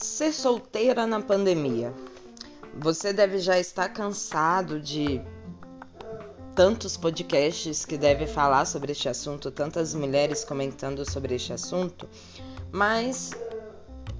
Ser 0.00 0.32
solteira 0.32 1.08
na 1.08 1.20
pandemia. 1.20 1.92
Você 2.78 3.12
deve 3.12 3.40
já 3.40 3.58
estar 3.58 3.88
cansado 3.88 4.80
de 4.80 5.20
tantos 6.54 6.96
podcasts 6.96 7.84
que 7.84 7.98
devem 7.98 8.28
falar 8.28 8.64
sobre 8.64 8.92
este 8.92 9.08
assunto, 9.08 9.50
tantas 9.50 9.96
mulheres 9.96 10.44
comentando 10.44 11.04
sobre 11.04 11.34
este 11.34 11.52
assunto, 11.52 12.08
mas 12.70 13.32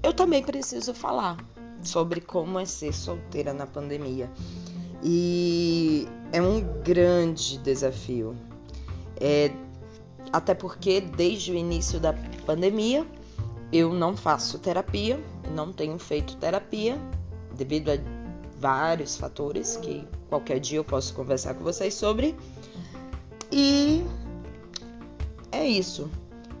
eu 0.03 0.11
também 0.11 0.43
preciso 0.43 0.93
falar 0.93 1.37
sobre 1.81 2.19
como 2.19 2.59
é 2.59 2.65
ser 2.65 2.93
solteira 2.93 3.53
na 3.53 3.65
pandemia. 3.65 4.29
E 5.01 6.09
é 6.33 6.41
um 6.41 6.59
grande 6.83 7.57
desafio. 7.57 8.35
É, 9.15 9.49
até 10.33 10.53
porque 10.53 10.99
desde 10.99 11.53
o 11.53 11.55
início 11.55 12.01
da 12.01 12.13
pandemia 12.45 13.07
eu 13.71 13.93
não 13.93 14.15
faço 14.15 14.59
terapia, 14.59 15.23
não 15.51 15.71
tenho 15.71 15.97
feito 15.99 16.35
terapia 16.37 16.97
devido 17.55 17.89
a 17.89 17.97
vários 18.57 19.15
fatores 19.15 19.77
que 19.77 20.07
qualquer 20.27 20.59
dia 20.59 20.77
eu 20.77 20.83
posso 20.83 21.13
conversar 21.13 21.53
com 21.53 21.63
vocês 21.63 21.93
sobre. 21.93 22.35
E 23.51 24.03
é 25.51 25.67
isso. 25.67 26.09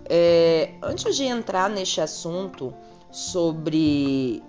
É, 0.05 0.73
antes 0.81 1.15
de 1.15 1.23
entrar 1.23 1.69
neste 1.69 2.01
assunto 2.01 2.73
sobre 3.11 4.41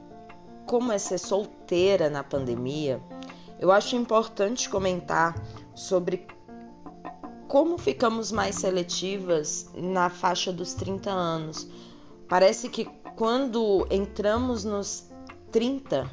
como 0.67 0.93
é 0.93 0.99
ser 0.99 1.19
solteira 1.19 2.09
na 2.09 2.23
pandemia, 2.23 3.01
eu 3.59 3.71
acho 3.71 3.97
importante 3.97 4.71
comentar 4.71 5.35
sobre 5.75 6.27
como 7.47 7.77
ficamos 7.77 8.31
mais 8.31 8.55
seletivas 8.55 9.69
na 9.75 10.09
faixa 10.09 10.53
dos 10.53 10.73
30 10.75 11.11
anos. 11.11 11.69
Parece 12.31 12.69
que 12.69 12.85
quando 13.17 13.89
entramos 13.91 14.65
nos 14.65 15.11
30, 15.51 16.09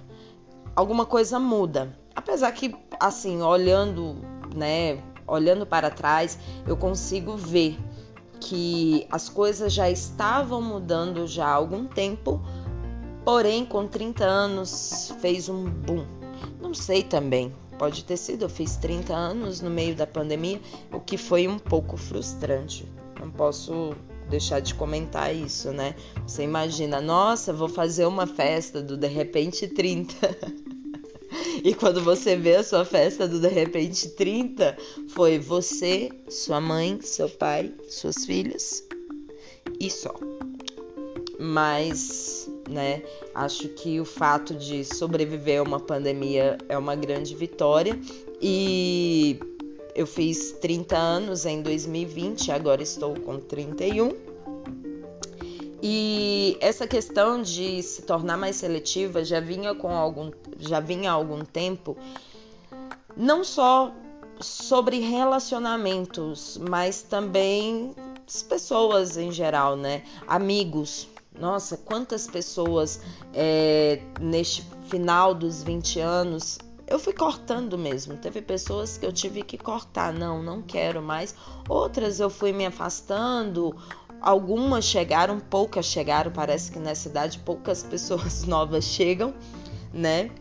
alguma 0.75 1.05
coisa 1.05 1.39
muda. 1.39 1.95
Apesar 2.15 2.51
que, 2.53 2.75
assim, 2.99 3.43
olhando, 3.43 4.15
né, 4.55 5.01
olhando 5.27 5.63
para 5.65 5.91
trás, 5.91 6.39
eu 6.65 6.75
consigo 6.75 7.37
ver 7.37 7.77
que 8.41 9.07
as 9.11 9.29
coisas 9.29 9.71
já 9.71 9.89
estavam 9.91 10.59
mudando 10.59 11.27
já 11.27 11.45
há 11.45 11.53
algum 11.53 11.85
tempo, 11.85 12.41
porém 13.23 13.63
com 13.63 13.87
30 13.87 14.25
anos 14.25 15.13
fez 15.21 15.47
um 15.47 15.65
boom. 15.65 16.03
Não 16.59 16.73
sei 16.73 17.03
também, 17.03 17.53
Pode 17.77 18.03
ter 18.03 18.17
sido, 18.17 18.45
eu 18.45 18.49
fiz 18.49 18.75
30 18.77 19.13
anos 19.13 19.61
no 19.61 19.69
meio 19.69 19.95
da 19.95 20.07
pandemia, 20.07 20.59
o 20.91 20.99
que 20.99 21.15
foi 21.15 21.47
um 21.47 21.59
pouco 21.59 21.95
frustrante. 21.95 22.91
Não 23.19 23.29
posso 23.29 23.95
deixar 24.29 24.59
de 24.59 24.73
comentar 24.73 25.35
isso, 25.35 25.71
né? 25.71 25.95
Você 26.25 26.43
imagina, 26.43 27.01
nossa, 27.01 27.53
vou 27.53 27.69
fazer 27.69 28.05
uma 28.05 28.27
festa 28.27 28.81
do 28.81 28.97
de 28.97 29.07
repente 29.07 29.67
30. 29.67 30.37
e 31.63 31.73
quando 31.73 32.01
você 32.01 32.35
vê 32.35 32.55
a 32.55 32.63
sua 32.63 32.85
festa 32.85 33.27
do 33.27 33.39
de 33.39 33.49
repente 33.49 34.09
30, 34.09 34.77
foi 35.09 35.39
você, 35.39 36.09
sua 36.29 36.59
mãe, 36.59 36.99
seu 37.01 37.29
pai, 37.29 37.73
suas 37.89 38.25
filhas 38.25 38.83
e 39.79 39.89
só. 39.89 40.13
Mas 41.39 42.47
né? 42.69 43.01
Acho 43.33 43.69
que 43.69 43.99
o 43.99 44.05
fato 44.05 44.53
de 44.53 44.83
sobreviver 44.83 45.59
a 45.59 45.63
uma 45.63 45.79
pandemia 45.79 46.57
é 46.67 46.77
uma 46.77 46.95
grande 46.95 47.35
vitória 47.35 47.97
e 48.41 49.39
eu 49.97 50.05
fiz 50.05 50.51
30 50.61 50.95
anos 50.95 51.43
em 51.47 51.63
2020, 51.63 52.51
agora 52.51 52.83
estou 52.83 53.19
com 53.19 53.39
31. 53.39 54.15
E 55.81 56.55
essa 56.61 56.85
questão 56.85 57.41
de 57.41 57.81
se 57.81 58.03
tornar 58.03 58.37
mais 58.37 58.57
seletiva 58.57 59.25
já 59.25 59.39
vinha 59.39 59.73
com 59.73 59.89
algum 59.89 60.31
já 60.59 60.79
vinha 60.79 61.09
há 61.09 61.13
algum 61.13 61.43
tempo, 61.43 61.97
não 63.15 63.43
só 63.43 63.91
sobre 64.39 64.99
relacionamentos, 64.99 66.59
mas 66.69 67.01
também 67.01 67.95
pessoas 68.47 69.17
em 69.17 69.31
geral, 69.31 69.75
né? 69.75 70.03
Amigos, 70.27 71.07
nossa, 71.39 71.75
quantas 71.75 72.27
pessoas 72.27 73.01
é, 73.33 73.99
neste 74.19 74.63
final 74.89 75.33
dos 75.33 75.63
20 75.63 75.99
anos 75.99 76.59
eu 76.87 76.97
fui 76.97 77.13
cortando 77.13 77.77
mesmo. 77.77 78.15
Teve 78.17 78.41
pessoas 78.41 78.97
que 78.97 79.05
eu 79.05 79.11
tive 79.11 79.43
que 79.43 79.57
cortar, 79.57 80.13
não, 80.13 80.41
não 80.41 80.61
quero 80.61 81.01
mais. 81.01 81.35
Outras 81.67 82.19
eu 82.19 82.29
fui 82.29 82.53
me 82.53 82.65
afastando. 82.65 83.75
Algumas 84.21 84.85
chegaram, 84.85 85.39
poucas 85.39 85.85
chegaram. 85.85 86.31
Parece 86.31 86.71
que 86.71 86.79
nessa 86.79 87.03
cidade 87.03 87.39
poucas 87.39 87.83
pessoas 87.87 88.45
novas 88.45 88.85
chegam, 88.85 89.33
né? 89.93 90.31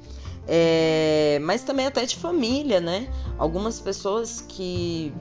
É, 0.48 1.40
mas 1.42 1.64
também 1.64 1.86
até 1.86 2.06
de 2.06 2.16
família, 2.16 2.80
né? 2.80 3.08
Algumas 3.36 3.80
pessoas 3.80 4.40
que 4.40 5.12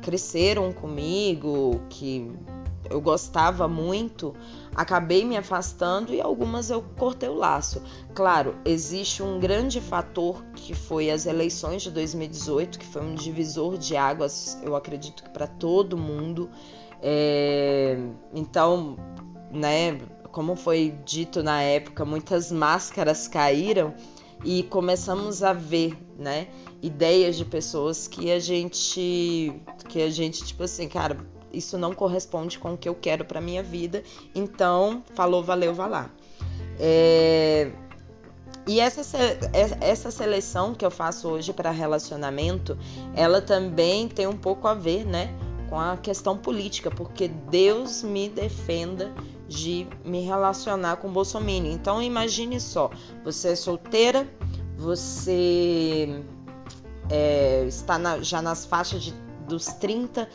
cresceram 0.00 0.72
comigo, 0.72 1.80
que 1.90 2.30
eu 2.90 3.00
gostava 3.00 3.68
muito, 3.68 4.34
acabei 4.74 5.24
me 5.24 5.36
afastando 5.36 6.12
e 6.14 6.20
algumas 6.20 6.70
eu 6.70 6.82
cortei 6.96 7.28
o 7.28 7.34
laço. 7.34 7.82
Claro, 8.14 8.56
existe 8.64 9.22
um 9.22 9.38
grande 9.38 9.80
fator 9.80 10.42
que 10.54 10.74
foi 10.74 11.10
as 11.10 11.26
eleições 11.26 11.82
de 11.82 11.90
2018, 11.90 12.78
que 12.78 12.86
foi 12.86 13.02
um 13.02 13.14
divisor 13.14 13.78
de 13.78 13.96
águas, 13.96 14.58
eu 14.62 14.74
acredito 14.74 15.22
que 15.22 15.30
para 15.30 15.46
todo 15.46 15.96
mundo. 15.96 16.50
É... 17.00 17.98
Então, 18.34 18.96
né, 19.50 19.98
como 20.30 20.56
foi 20.56 20.94
dito 21.04 21.42
na 21.42 21.62
época, 21.62 22.04
muitas 22.04 22.50
máscaras 22.50 23.28
caíram 23.28 23.94
e 24.44 24.64
começamos 24.64 25.42
a 25.42 25.52
ver, 25.52 25.96
né, 26.18 26.48
ideias 26.80 27.36
de 27.36 27.44
pessoas 27.44 28.08
que 28.08 28.30
a 28.30 28.40
gente 28.40 29.52
que 29.88 30.02
a 30.02 30.10
gente 30.10 30.44
tipo 30.44 30.64
assim, 30.64 30.88
cara, 30.88 31.18
isso 31.52 31.76
não 31.78 31.94
corresponde 31.94 32.58
com 32.58 32.74
o 32.74 32.76
que 32.76 32.88
eu 32.88 32.94
quero 32.94 33.24
para 33.24 33.40
minha 33.40 33.62
vida. 33.62 34.02
Então, 34.34 35.02
falou, 35.14 35.42
valeu, 35.42 35.74
vá 35.74 35.86
lá. 35.86 36.10
É... 36.78 37.70
E 38.66 38.78
essa, 38.78 39.02
essa 39.80 40.10
seleção 40.10 40.72
que 40.72 40.84
eu 40.84 40.90
faço 40.90 41.28
hoje 41.28 41.52
para 41.52 41.70
relacionamento, 41.72 42.78
ela 43.14 43.40
também 43.42 44.08
tem 44.08 44.26
um 44.26 44.36
pouco 44.36 44.68
a 44.68 44.74
ver, 44.74 45.04
né, 45.04 45.34
com 45.68 45.80
a 45.80 45.96
questão 45.96 46.38
política, 46.38 46.88
porque 46.88 47.26
Deus 47.26 48.04
me 48.04 48.28
defenda 48.28 49.12
de 49.48 49.86
me 50.04 50.20
relacionar 50.20 50.96
com 50.96 51.10
Bolsonaro. 51.10 51.66
Então 51.66 52.00
imagine 52.00 52.60
só, 52.60 52.90
você 53.24 53.48
é 53.48 53.56
solteira, 53.56 54.28
você 54.76 56.22
é, 57.10 57.64
está 57.66 57.98
na, 57.98 58.20
já 58.20 58.40
nas 58.40 58.64
faixas 58.64 59.02
de, 59.02 59.14
dos 59.48 59.66
30, 59.66 60.28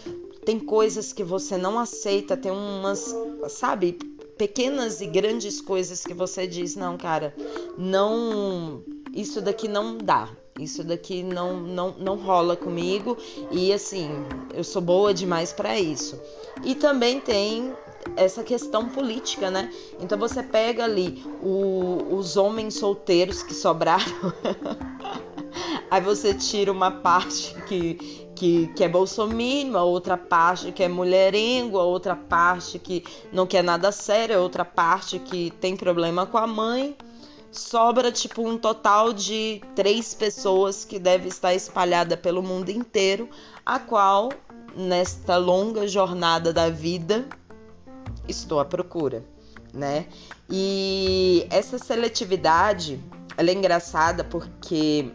tem 0.47 0.57
coisas 0.61 1.11
que 1.11 1.25
você 1.25 1.57
não 1.57 1.77
aceita, 1.77 2.37
tem 2.37 2.53
umas, 2.53 3.13
sabe, 3.49 3.99
pequenas 4.37 5.01
e 5.01 5.05
grandes 5.05 5.59
coisas 5.59 6.05
que 6.05 6.13
você 6.13 6.47
diz, 6.47 6.73
não, 6.73 6.95
cara, 6.95 7.35
não, 7.77 8.81
isso 9.13 9.41
daqui 9.41 9.67
não 9.67 9.97
dá. 9.97 10.29
Isso 10.57 10.85
daqui 10.85 11.21
não, 11.21 11.59
não, 11.59 11.95
não 11.99 12.15
rola 12.15 12.55
comigo 12.55 13.17
e 13.51 13.73
assim, 13.73 14.09
eu 14.53 14.63
sou 14.63 14.81
boa 14.81 15.13
demais 15.13 15.51
para 15.51 15.77
isso. 15.77 16.17
E 16.63 16.73
também 16.73 17.19
tem 17.19 17.73
essa 18.15 18.41
questão 18.41 18.87
política, 18.87 19.51
né? 19.51 19.69
Então 19.99 20.17
você 20.17 20.41
pega 20.41 20.85
ali 20.85 21.25
o, 21.43 22.15
os 22.15 22.37
homens 22.37 22.75
solteiros 22.75 23.43
que 23.43 23.53
sobraram, 23.53 24.33
aí 25.89 26.01
você 26.01 26.33
tira 26.33 26.71
uma 26.71 26.91
parte 26.91 27.55
que, 27.67 27.95
que, 28.35 28.67
que 28.67 28.83
é 28.83 28.89
bolsominion, 28.89 29.79
outra 29.79 30.17
parte 30.17 30.71
que 30.71 30.83
é 30.83 30.87
mulherengo, 30.87 31.77
outra 31.77 32.15
parte 32.15 32.77
que 32.77 33.03
não 33.31 33.47
quer 33.47 33.63
nada 33.63 33.91
sério, 33.91 34.39
outra 34.39 34.65
parte 34.65 35.19
que 35.19 35.51
tem 35.59 35.75
problema 35.75 36.25
com 36.25 36.37
a 36.37 36.47
mãe. 36.47 36.95
Sobra 37.51 38.11
tipo 38.11 38.47
um 38.47 38.57
total 38.57 39.13
de 39.13 39.61
três 39.73 40.13
pessoas 40.13 40.83
que 40.83 40.99
deve 40.99 41.29
estar 41.29 41.53
espalhada 41.53 42.17
pelo 42.17 42.43
mundo 42.43 42.69
inteiro, 42.69 43.29
a 43.65 43.79
qual 43.79 44.29
nesta 44.75 45.37
longa 45.37 45.87
jornada 45.87 46.53
da 46.53 46.69
vida 46.69 47.25
estou 48.27 48.59
à 48.59 48.65
procura, 48.65 49.25
né? 49.73 50.07
E 50.49 51.47
essa 51.49 51.79
seletividade, 51.79 52.99
ela 53.35 53.49
é 53.49 53.53
engraçada 53.53 54.23
porque 54.23 55.11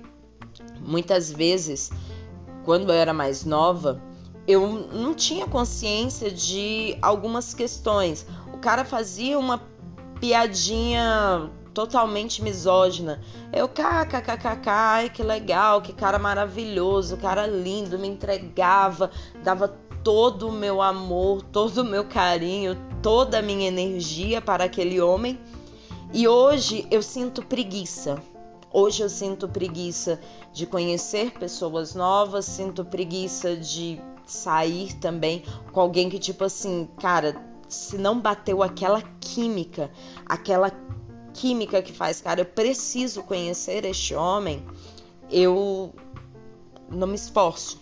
muitas 0.85 1.31
vezes 1.31 1.91
quando 2.65 2.91
eu 2.91 2.95
era 2.95 3.13
mais 3.13 3.45
nova, 3.45 4.01
eu 4.47 4.67
não 4.93 5.15
tinha 5.15 5.47
consciência 5.47 6.31
de 6.31 6.97
algumas 7.01 7.55
questões. 7.55 8.27
O 8.53 8.59
cara 8.59 8.85
fazia 8.85 9.39
uma 9.39 9.61
piadinha 10.21 11.51
totalmente 11.73 12.43
misógina. 12.43 13.21
Eu, 13.53 13.69
kkkk, 13.69 14.69
ai 14.69 15.11
que 15.11 15.23
legal, 15.23 15.81
que 15.81 15.93
cara 15.93 16.19
maravilhoso, 16.19 17.17
cara 17.17 17.47
lindo, 17.47 17.99
me 17.99 18.09
entregava, 18.09 19.11
dava 19.43 19.69
todo 20.03 20.49
o 20.49 20.53
meu 20.53 20.83
amor, 20.83 21.43
todo 21.43 21.79
o 21.79 21.85
meu 21.85 22.05
carinho, 22.05 22.77
toda 23.01 23.39
a 23.39 23.43
minha 23.43 23.69
energia 23.69 24.41
para 24.41 24.65
aquele 24.65 25.01
homem. 25.01 25.39
E 26.13 26.29
hoje 26.29 26.87
eu 26.91 27.03
sinto 27.03 27.43
preguiça. 27.43 28.23
Hoje 28.73 29.03
eu 29.03 29.09
sinto 29.09 29.49
preguiça 29.49 30.19
de 30.53 30.67
conhecer 30.67 31.33
pessoas 31.33 31.95
novas, 31.95 32.47
sinto 32.47 32.85
preguiça 32.85 33.55
de 33.55 34.01
sair 34.25 34.95
também 34.95 35.43
com 35.73 35.81
alguém 35.81 36.09
que, 36.09 36.19
tipo 36.19 36.45
assim, 36.45 36.89
cara, 36.99 37.37
se 37.69 37.99
não 37.99 38.19
bateu 38.19 38.63
aquela 38.63 39.03
química, 39.21 39.91
aquela 40.25 40.73
química 41.35 41.83
que 41.83 41.93
faz, 41.93 42.21
cara, 42.21 42.41
eu 42.41 42.47
preciso 42.47 43.23
conhecer 43.23 43.85
este 43.85 44.15
homem, 44.15 44.65
eu 45.31 45.93
não 46.89 47.07
me 47.07 47.15
esforço, 47.15 47.81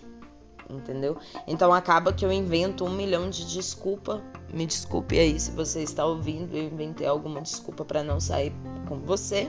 entendeu? 0.69 1.17
Então 1.47 1.73
acaba 1.73 2.13
que 2.13 2.25
eu 2.25 2.33
invento 2.33 2.85
um 2.85 2.91
milhão 2.91 3.29
de 3.29 3.45
desculpa. 3.47 4.23
Me 4.53 4.67
desculpe 4.67 5.19
aí 5.19 5.39
se 5.39 5.51
você 5.51 5.83
está 5.83 6.05
ouvindo, 6.05 6.57
eu 6.57 6.65
inventei 6.65 7.07
alguma 7.07 7.41
desculpa 7.41 7.85
para 7.85 8.03
não 8.03 8.21
sair 8.21 8.53
com 8.89 8.99
você. 9.01 9.49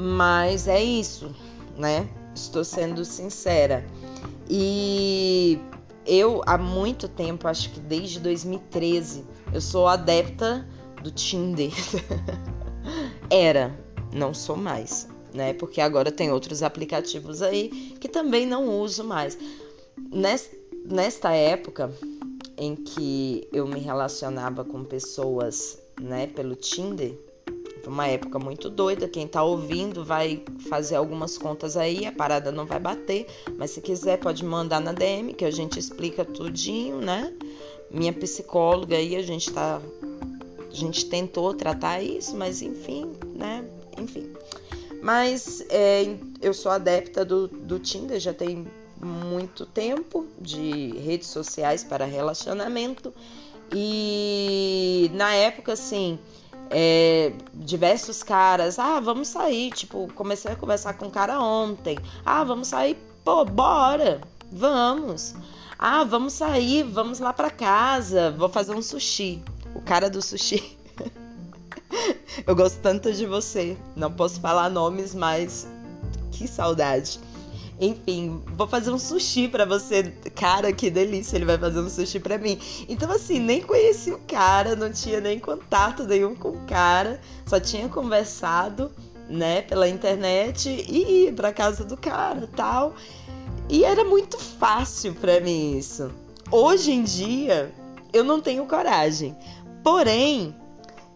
Mas 0.00 0.68
é 0.68 0.80
isso, 0.80 1.34
né? 1.76 2.08
Estou 2.32 2.62
sendo 2.62 3.04
sincera. 3.04 3.84
E 4.48 5.58
eu 6.06 6.40
há 6.46 6.56
muito 6.56 7.08
tempo, 7.08 7.48
acho 7.48 7.70
que 7.70 7.80
desde 7.80 8.20
2013, 8.20 9.24
eu 9.52 9.60
sou 9.60 9.88
adepta 9.88 10.64
do 11.02 11.10
Tinder. 11.10 11.72
Era, 13.28 13.76
não 14.12 14.32
sou 14.32 14.56
mais, 14.56 15.08
né? 15.34 15.52
Porque 15.52 15.80
agora 15.80 16.12
tem 16.12 16.30
outros 16.30 16.62
aplicativos 16.62 17.42
aí 17.42 17.96
que 18.00 18.08
também 18.08 18.46
não 18.46 18.80
uso 18.80 19.02
mais. 19.02 19.36
Nesta 20.84 21.32
época 21.32 21.92
em 22.56 22.76
que 22.76 23.48
eu 23.52 23.66
me 23.66 23.80
relacionava 23.80 24.64
com 24.64 24.84
pessoas, 24.84 25.76
né, 26.00 26.28
pelo 26.28 26.54
Tinder, 26.54 27.18
uma 27.88 28.06
época 28.06 28.38
muito 28.38 28.68
doida. 28.70 29.08
Quem 29.08 29.26
tá 29.26 29.42
ouvindo 29.42 30.04
vai 30.04 30.42
fazer 30.68 30.96
algumas 30.96 31.36
contas 31.38 31.76
aí, 31.76 32.06
a 32.06 32.12
parada 32.12 32.52
não 32.52 32.66
vai 32.66 32.78
bater, 32.78 33.26
mas 33.56 33.70
se 33.70 33.80
quiser 33.80 34.18
pode 34.18 34.44
mandar 34.44 34.80
na 34.80 34.92
DM 34.92 35.34
que 35.34 35.44
a 35.44 35.50
gente 35.50 35.78
explica 35.78 36.24
tudinho, 36.24 37.00
né? 37.00 37.32
Minha 37.90 38.12
psicóloga 38.12 38.96
aí, 38.96 39.16
a 39.16 39.22
gente 39.22 39.50
tá 39.52 39.80
a 40.70 40.74
gente 40.74 41.06
tentou 41.06 41.54
tratar 41.54 42.02
isso, 42.02 42.36
mas 42.36 42.62
enfim, 42.62 43.12
né? 43.34 43.64
Enfim. 43.96 44.30
Mas 45.02 45.64
é, 45.70 46.16
eu 46.42 46.52
sou 46.52 46.70
adepta 46.70 47.24
do, 47.24 47.48
do 47.48 47.78
Tinder, 47.78 48.20
já 48.20 48.34
tem 48.34 48.66
muito 49.00 49.64
tempo 49.64 50.26
de 50.40 50.90
redes 50.98 51.28
sociais 51.28 51.84
para 51.84 52.04
relacionamento. 52.04 53.12
E 53.74 55.10
na 55.14 55.32
época, 55.34 55.72
assim, 55.72 56.18
é, 56.70 57.32
diversos 57.54 58.22
caras, 58.22 58.78
ah, 58.78 59.00
vamos 59.00 59.28
sair, 59.28 59.70
tipo, 59.72 60.08
comecei 60.14 60.52
a 60.52 60.56
conversar 60.56 60.94
com 60.94 61.06
um 61.06 61.10
cara 61.10 61.40
ontem, 61.40 61.98
ah, 62.24 62.44
vamos 62.44 62.68
sair, 62.68 62.96
pô, 63.24 63.44
bora, 63.44 64.20
vamos, 64.50 65.34
ah, 65.78 66.04
vamos 66.04 66.32
sair, 66.34 66.82
vamos 66.82 67.18
lá 67.18 67.32
pra 67.32 67.50
casa, 67.50 68.30
vou 68.30 68.48
fazer 68.48 68.74
um 68.74 68.82
sushi, 68.82 69.42
o 69.74 69.80
cara 69.80 70.10
do 70.10 70.20
sushi, 70.22 70.78
eu 72.46 72.54
gosto 72.54 72.80
tanto 72.80 73.12
de 73.12 73.26
você, 73.26 73.76
não 73.96 74.12
posso 74.12 74.40
falar 74.40 74.68
nomes, 74.68 75.14
mas 75.14 75.66
que 76.32 76.46
saudade. 76.46 77.18
Enfim, 77.80 78.42
vou 78.56 78.66
fazer 78.66 78.90
um 78.90 78.98
sushi 78.98 79.46
para 79.46 79.64
você. 79.64 80.02
Cara, 80.34 80.72
que 80.72 80.90
delícia, 80.90 81.36
ele 81.36 81.44
vai 81.44 81.56
fazer 81.56 81.78
um 81.78 81.88
sushi 81.88 82.18
para 82.18 82.36
mim. 82.36 82.58
Então, 82.88 83.10
assim, 83.10 83.38
nem 83.38 83.62
conheci 83.62 84.12
o 84.12 84.18
cara, 84.26 84.74
não 84.74 84.90
tinha 84.90 85.20
nem 85.20 85.38
contato 85.38 86.04
nenhum 86.04 86.34
com 86.34 86.50
o 86.50 86.66
cara, 86.66 87.20
só 87.46 87.60
tinha 87.60 87.88
conversado, 87.88 88.90
né, 89.28 89.62
pela 89.62 89.88
internet 89.88 90.68
e 90.68 91.26
ir 91.26 91.34
pra 91.34 91.52
casa 91.52 91.84
do 91.84 91.96
cara 91.96 92.48
tal. 92.56 92.94
E 93.68 93.84
era 93.84 94.02
muito 94.02 94.38
fácil 94.38 95.14
para 95.14 95.40
mim 95.40 95.76
isso. 95.76 96.10
Hoje 96.50 96.90
em 96.90 97.04
dia, 97.04 97.72
eu 98.12 98.24
não 98.24 98.40
tenho 98.40 98.66
coragem. 98.66 99.36
Porém, 99.84 100.56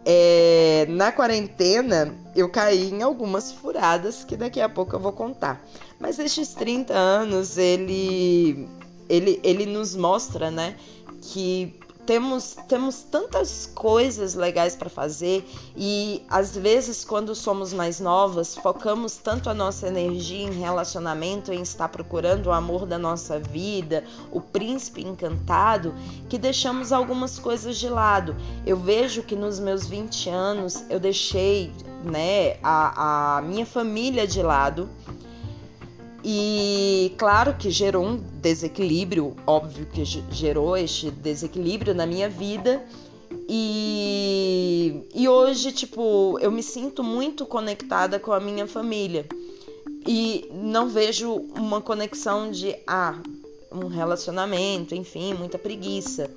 é, 0.04 0.86
na 0.88 1.10
quarentena, 1.10 2.14
eu 2.34 2.48
caí 2.48 2.90
em 2.90 3.02
algumas 3.02 3.52
furadas 3.52 4.24
que 4.24 4.36
daqui 4.36 4.60
a 4.60 4.68
pouco 4.68 4.96
eu 4.96 5.00
vou 5.00 5.12
contar. 5.12 5.64
Mas 6.02 6.18
estes 6.18 6.48
30 6.48 6.92
anos, 6.92 7.56
ele, 7.56 8.68
ele, 9.08 9.38
ele 9.44 9.66
nos 9.66 9.94
mostra, 9.94 10.50
né, 10.50 10.74
que 11.20 11.78
temos, 12.04 12.56
temos 12.66 13.04
tantas 13.04 13.70
coisas 13.72 14.34
legais 14.34 14.74
para 14.74 14.90
fazer 14.90 15.48
e 15.76 16.20
às 16.28 16.56
vezes 16.56 17.04
quando 17.04 17.32
somos 17.36 17.72
mais 17.72 18.00
novas 18.00 18.56
focamos 18.56 19.16
tanto 19.16 19.48
a 19.48 19.54
nossa 19.54 19.86
energia 19.86 20.44
em 20.44 20.50
relacionamento, 20.50 21.52
em 21.52 21.62
estar 21.62 21.88
procurando 21.88 22.46
o 22.48 22.52
amor 22.52 22.84
da 22.84 22.98
nossa 22.98 23.38
vida, 23.38 24.02
o 24.32 24.40
príncipe 24.40 25.06
encantado, 25.06 25.94
que 26.28 26.36
deixamos 26.36 26.90
algumas 26.90 27.38
coisas 27.38 27.78
de 27.78 27.88
lado. 27.88 28.34
Eu 28.66 28.76
vejo 28.76 29.22
que 29.22 29.36
nos 29.36 29.60
meus 29.60 29.86
20 29.86 30.28
anos 30.30 30.82
eu 30.90 30.98
deixei 30.98 31.72
né, 32.02 32.56
a, 32.60 33.36
a 33.36 33.42
minha 33.42 33.64
família 33.64 34.26
de 34.26 34.42
lado 34.42 34.90
e 36.24 37.12
claro 37.18 37.54
que 37.54 37.70
gerou 37.70 38.04
um 38.04 38.16
desequilíbrio, 38.16 39.34
óbvio 39.46 39.86
que 39.86 40.04
gerou 40.04 40.76
este 40.76 41.10
desequilíbrio 41.10 41.94
na 41.94 42.06
minha 42.06 42.28
vida. 42.28 42.84
E, 43.48 45.02
e 45.14 45.28
hoje, 45.28 45.72
tipo, 45.72 46.38
eu 46.40 46.50
me 46.52 46.62
sinto 46.62 47.02
muito 47.02 47.44
conectada 47.44 48.20
com 48.20 48.32
a 48.32 48.38
minha 48.38 48.66
família. 48.66 49.26
E 50.06 50.48
não 50.52 50.88
vejo 50.88 51.32
uma 51.56 51.80
conexão 51.80 52.50
de, 52.50 52.76
ah, 52.86 53.20
um 53.70 53.88
relacionamento, 53.88 54.94
enfim, 54.94 55.34
muita 55.34 55.58
preguiça. 55.58 56.30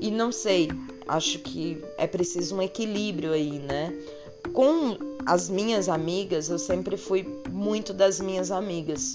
E 0.00 0.10
não 0.10 0.32
sei, 0.32 0.70
acho 1.06 1.38
que 1.40 1.82
é 1.98 2.06
preciso 2.06 2.56
um 2.56 2.62
equilíbrio 2.62 3.32
aí, 3.32 3.58
né? 3.58 3.92
Com 4.52 4.96
as 5.26 5.48
minhas 5.48 5.88
amigas, 5.88 6.48
eu 6.48 6.58
sempre 6.58 6.96
fui 6.96 7.26
muito 7.50 7.92
das 7.92 8.20
minhas 8.20 8.50
amigas 8.50 9.14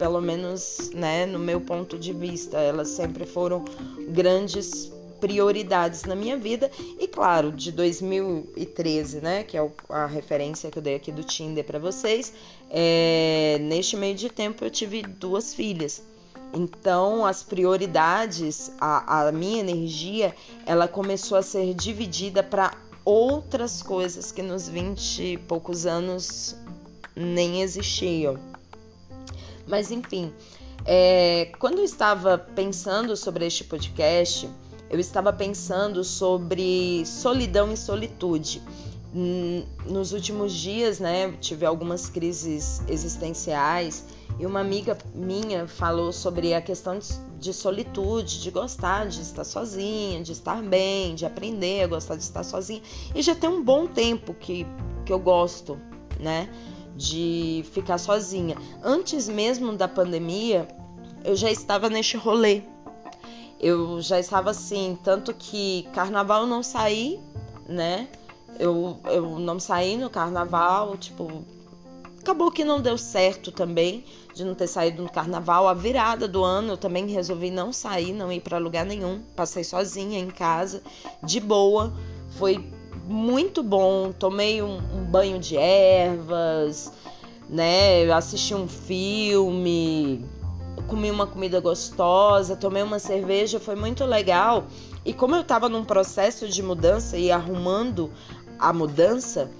pelo 0.00 0.18
menos 0.18 0.90
né, 0.94 1.26
no 1.26 1.38
meu 1.38 1.60
ponto 1.60 1.98
de 1.98 2.14
vista. 2.14 2.56
Elas 2.56 2.88
sempre 2.88 3.26
foram 3.26 3.62
grandes 4.08 4.90
prioridades 5.20 6.04
na 6.04 6.16
minha 6.16 6.38
vida 6.38 6.70
e 6.98 7.06
claro 7.06 7.52
de 7.52 7.70
2013 7.70 9.20
né 9.20 9.42
que 9.42 9.54
é 9.54 9.70
a 9.90 10.06
referência 10.06 10.70
que 10.70 10.78
eu 10.78 10.82
dei 10.82 10.94
aqui 10.94 11.12
do 11.12 11.22
Tinder 11.22 11.62
para 11.62 11.78
vocês 11.78 12.32
é, 12.70 13.58
neste 13.60 13.98
meio 13.98 14.14
de 14.14 14.30
tempo 14.30 14.64
eu 14.64 14.70
tive 14.70 15.02
duas 15.02 15.52
filhas 15.52 16.02
então 16.54 17.26
as 17.26 17.42
prioridades 17.42 18.72
a, 18.80 19.28
a 19.28 19.30
minha 19.30 19.60
energia 19.60 20.34
ela 20.64 20.88
começou 20.88 21.36
a 21.36 21.42
ser 21.42 21.74
dividida 21.74 22.42
para 22.42 22.74
outras 23.04 23.82
coisas 23.82 24.30
que 24.32 24.42
nos 24.42 24.68
20 24.68 25.22
e 25.22 25.38
poucos 25.38 25.86
anos 25.86 26.56
nem 27.16 27.62
existiam 27.62 28.38
mas 29.70 29.90
enfim, 29.92 30.32
é, 30.84 31.52
quando 31.58 31.78
eu 31.78 31.84
estava 31.84 32.36
pensando 32.36 33.16
sobre 33.16 33.46
este 33.46 33.62
podcast, 33.62 34.50
eu 34.90 34.98
estava 34.98 35.32
pensando 35.32 36.02
sobre 36.02 37.04
solidão 37.06 37.72
e 37.72 37.76
solitude. 37.76 38.60
Nos 39.86 40.12
últimos 40.12 40.52
dias, 40.52 40.98
né, 40.98 41.32
tive 41.40 41.64
algumas 41.64 42.08
crises 42.08 42.82
existenciais 42.88 44.04
e 44.38 44.46
uma 44.46 44.60
amiga 44.60 44.98
minha 45.14 45.66
falou 45.66 46.12
sobre 46.12 46.52
a 46.54 46.60
questão 46.60 46.98
de 47.40 47.52
solitude, 47.52 48.40
de 48.40 48.50
gostar 48.50 49.08
de 49.08 49.20
estar 49.20 49.44
sozinha, 49.44 50.22
de 50.22 50.32
estar 50.32 50.62
bem, 50.62 51.14
de 51.14 51.26
aprender 51.26 51.82
a 51.82 51.86
gostar 51.88 52.14
de 52.16 52.22
estar 52.22 52.44
sozinha. 52.44 52.82
E 53.14 53.22
já 53.22 53.34
tem 53.34 53.50
um 53.50 53.64
bom 53.64 53.86
tempo 53.86 54.34
que, 54.34 54.66
que 55.04 55.12
eu 55.12 55.18
gosto, 55.18 55.80
né? 56.20 56.48
de 57.00 57.64
ficar 57.72 57.96
sozinha. 57.96 58.56
Antes 58.82 59.26
mesmo 59.26 59.72
da 59.74 59.88
pandemia, 59.88 60.68
eu 61.24 61.34
já 61.34 61.50
estava 61.50 61.88
neste 61.88 62.16
rolê. 62.16 62.62
Eu 63.58 64.00
já 64.02 64.20
estava 64.20 64.50
assim, 64.50 64.98
tanto 65.02 65.32
que 65.34 65.88
carnaval 65.94 66.42
eu 66.42 66.46
não 66.46 66.62
saí, 66.62 67.18
né? 67.66 68.08
Eu, 68.58 68.98
eu 69.04 69.38
não 69.38 69.58
saí 69.58 69.96
no 69.96 70.10
carnaval, 70.10 70.96
tipo, 70.98 71.44
acabou 72.20 72.50
que 72.50 72.64
não 72.64 72.80
deu 72.80 72.98
certo 72.98 73.50
também 73.50 74.04
de 74.34 74.44
não 74.44 74.54
ter 74.54 74.66
saído 74.66 75.02
no 75.02 75.10
carnaval. 75.10 75.66
A 75.66 75.74
virada 75.74 76.28
do 76.28 76.44
ano 76.44 76.74
eu 76.74 76.76
também 76.76 77.06
resolvi 77.08 77.50
não 77.50 77.72
sair, 77.72 78.12
não 78.12 78.30
ir 78.30 78.40
para 78.40 78.58
lugar 78.58 78.84
nenhum. 78.84 79.20
Passei 79.34 79.64
sozinha 79.64 80.18
em 80.18 80.28
casa, 80.28 80.82
de 81.22 81.40
boa. 81.40 81.92
Foi 82.38 82.64
muito 83.06 83.62
bom. 83.62 84.12
Tomei 84.12 84.62
um, 84.62 84.76
um 84.76 85.04
banho 85.04 85.38
de 85.38 85.56
ervas, 85.56 86.92
né? 87.48 88.10
Assisti 88.12 88.54
um 88.54 88.68
filme, 88.68 90.24
comi 90.86 91.10
uma 91.10 91.26
comida 91.26 91.58
gostosa, 91.60 92.54
tomei 92.54 92.82
uma 92.82 92.98
cerveja, 92.98 93.58
foi 93.58 93.74
muito 93.74 94.04
legal. 94.04 94.66
E 95.04 95.14
como 95.14 95.34
eu 95.34 95.40
estava 95.40 95.68
num 95.68 95.84
processo 95.84 96.46
de 96.46 96.62
mudança 96.62 97.16
e 97.16 97.30
arrumando 97.32 98.10
a 98.58 98.72
mudança, 98.72 99.50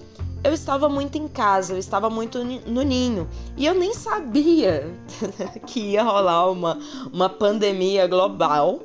eu 0.43 0.53
estava 0.53 0.89
muito 0.89 1.19
em 1.19 1.29
casa, 1.29 1.75
eu 1.75 1.79
estava 1.79 2.09
muito 2.09 2.43
no 2.45 2.83
ninho. 2.83 3.29
E 3.57 3.67
eu 3.67 3.75
nem 3.75 3.93
sabia 3.95 4.91
que 5.67 5.81
ia 5.81 6.03
rolar 6.03 6.51
uma, 6.51 6.79
uma 7.13 7.29
pandemia 7.29 8.07
global. 8.07 8.83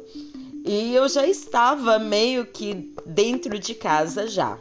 E 0.66 0.96
eu 0.96 1.08
já 1.08 1.26
estava 1.26 2.00
meio 2.00 2.46
que 2.46 2.92
dentro 3.06 3.60
de 3.60 3.74
casa 3.74 4.28
já. 4.28 4.58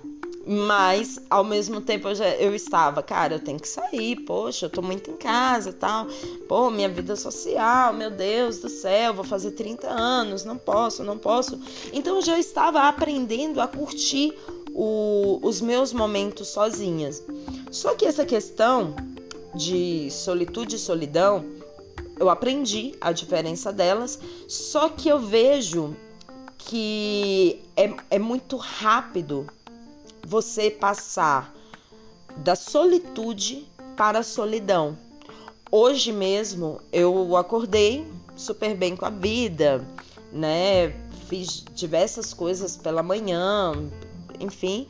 Mas 0.47 1.19
ao 1.31 1.43
mesmo 1.43 1.81
tempo 1.81 2.09
eu, 2.09 2.15
já, 2.15 2.29
eu 2.37 2.55
estava, 2.55 3.03
cara, 3.03 3.37
eu 3.37 3.41
tenho 3.41 3.59
que 3.59 3.67
sair, 3.67 4.17
poxa, 4.17 4.67
eu 4.67 4.71
tô 4.71 4.83
muito 4.83 5.11
em 5.11 5.17
casa 5.17 5.71
e 5.71 5.73
tal. 5.73 6.07
Pô, 6.47 6.71
minha 6.71 6.89
vida 6.89 7.17
social, 7.17 7.95
meu 7.95 8.11
Deus 8.11 8.59
do 8.59 8.69
céu, 8.69 9.15
vou 9.15 9.25
fazer 9.25 9.53
30 9.53 9.89
anos, 9.89 10.45
não 10.45 10.59
posso, 10.59 11.03
não 11.03 11.17
posso. 11.17 11.59
Então 11.95 12.17
eu 12.17 12.23
já 12.23 12.39
estava 12.39 12.83
aprendendo 12.83 13.59
a 13.59 13.67
curtir 13.67 14.35
o, 14.75 15.39
os 15.43 15.61
meus 15.61 15.93
momentos 15.93 16.49
sozinhas. 16.49 17.23
Só 17.71 17.95
que 17.95 18.05
essa 18.05 18.27
questão 18.27 18.95
de 19.55 20.11
solitude 20.11 20.77
e 20.77 20.79
solidão, 20.79 21.45
eu 22.19 22.29
aprendi 22.29 22.95
a 23.01 23.13
diferença 23.13 23.73
delas, 23.73 24.19
só 24.49 24.89
que 24.89 25.09
eu 25.09 25.21
vejo 25.21 25.97
que 26.59 27.61
é, 27.77 27.95
é 28.11 28.19
muito 28.19 28.57
rápido 28.57 29.47
você 30.27 30.71
passar 30.71 31.55
da 32.39 32.57
solitude 32.57 33.67
para 33.97 34.21
a 34.21 34.23
solidão. 34.23 34.99
Hoje 35.71 36.11
mesmo 36.13 36.81
eu 36.93 37.37
acordei 37.37 38.07
super 38.37 38.75
bem 38.75 38.97
com 38.97 39.05
a 39.05 39.11
vida, 39.11 39.87
né? 40.33 40.91
Fiz 41.29 41.65
diversas 41.75 42.35
coisas 42.35 42.77
pela 42.77 43.03
manhã, 43.03 43.73
enfim, 44.41 44.87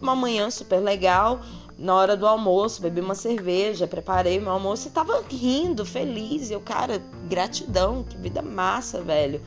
uma 0.00 0.14
manhã 0.14 0.50
super 0.50 0.80
legal. 0.80 1.40
Na 1.76 1.94
hora 1.94 2.16
do 2.16 2.26
almoço, 2.26 2.80
bebi 2.80 3.00
uma 3.00 3.16
cerveja, 3.16 3.88
preparei 3.88 4.38
meu 4.38 4.52
almoço 4.52 4.86
e 4.86 4.90
tava 4.92 5.24
rindo, 5.28 5.84
feliz. 5.84 6.50
E 6.50 6.52
eu, 6.52 6.60
cara, 6.60 7.02
gratidão, 7.28 8.04
que 8.04 8.16
vida 8.16 8.40
massa, 8.40 9.02
velho. 9.02 9.42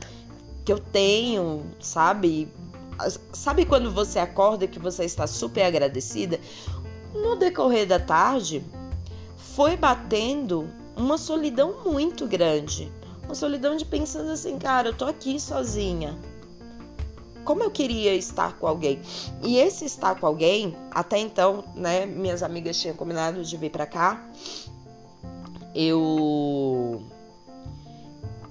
Que 0.64 0.72
eu 0.72 0.78
tenho, 0.78 1.64
sabe? 1.80 2.48
Sabe 3.32 3.64
quando 3.64 3.90
você 3.90 4.18
acorda 4.18 4.66
que 4.66 4.78
você 4.78 5.04
está 5.04 5.26
super 5.26 5.62
agradecida? 5.62 6.38
No 7.14 7.36
decorrer 7.36 7.86
da 7.86 7.98
tarde, 7.98 8.62
foi 9.36 9.76
batendo 9.76 10.68
uma 10.94 11.16
solidão 11.16 11.76
muito 11.86 12.26
grande. 12.26 12.92
Uma 13.24 13.34
solidão 13.34 13.74
de 13.74 13.86
pensando 13.86 14.30
assim, 14.30 14.58
cara, 14.58 14.88
eu 14.88 14.94
tô 14.94 15.06
aqui 15.06 15.40
sozinha 15.40 16.18
como 17.48 17.62
eu 17.62 17.70
queria 17.70 18.14
estar 18.14 18.58
com 18.58 18.66
alguém. 18.66 19.00
E 19.42 19.56
esse 19.56 19.86
estar 19.86 20.14
com 20.20 20.26
alguém, 20.26 20.76
até 20.90 21.16
então, 21.16 21.64
né, 21.74 22.04
minhas 22.04 22.42
amigas 22.42 22.78
tinham 22.78 22.94
combinado 22.94 23.42
de 23.42 23.56
vir 23.56 23.70
para 23.70 23.86
cá. 23.86 24.22
Eu 25.74 27.02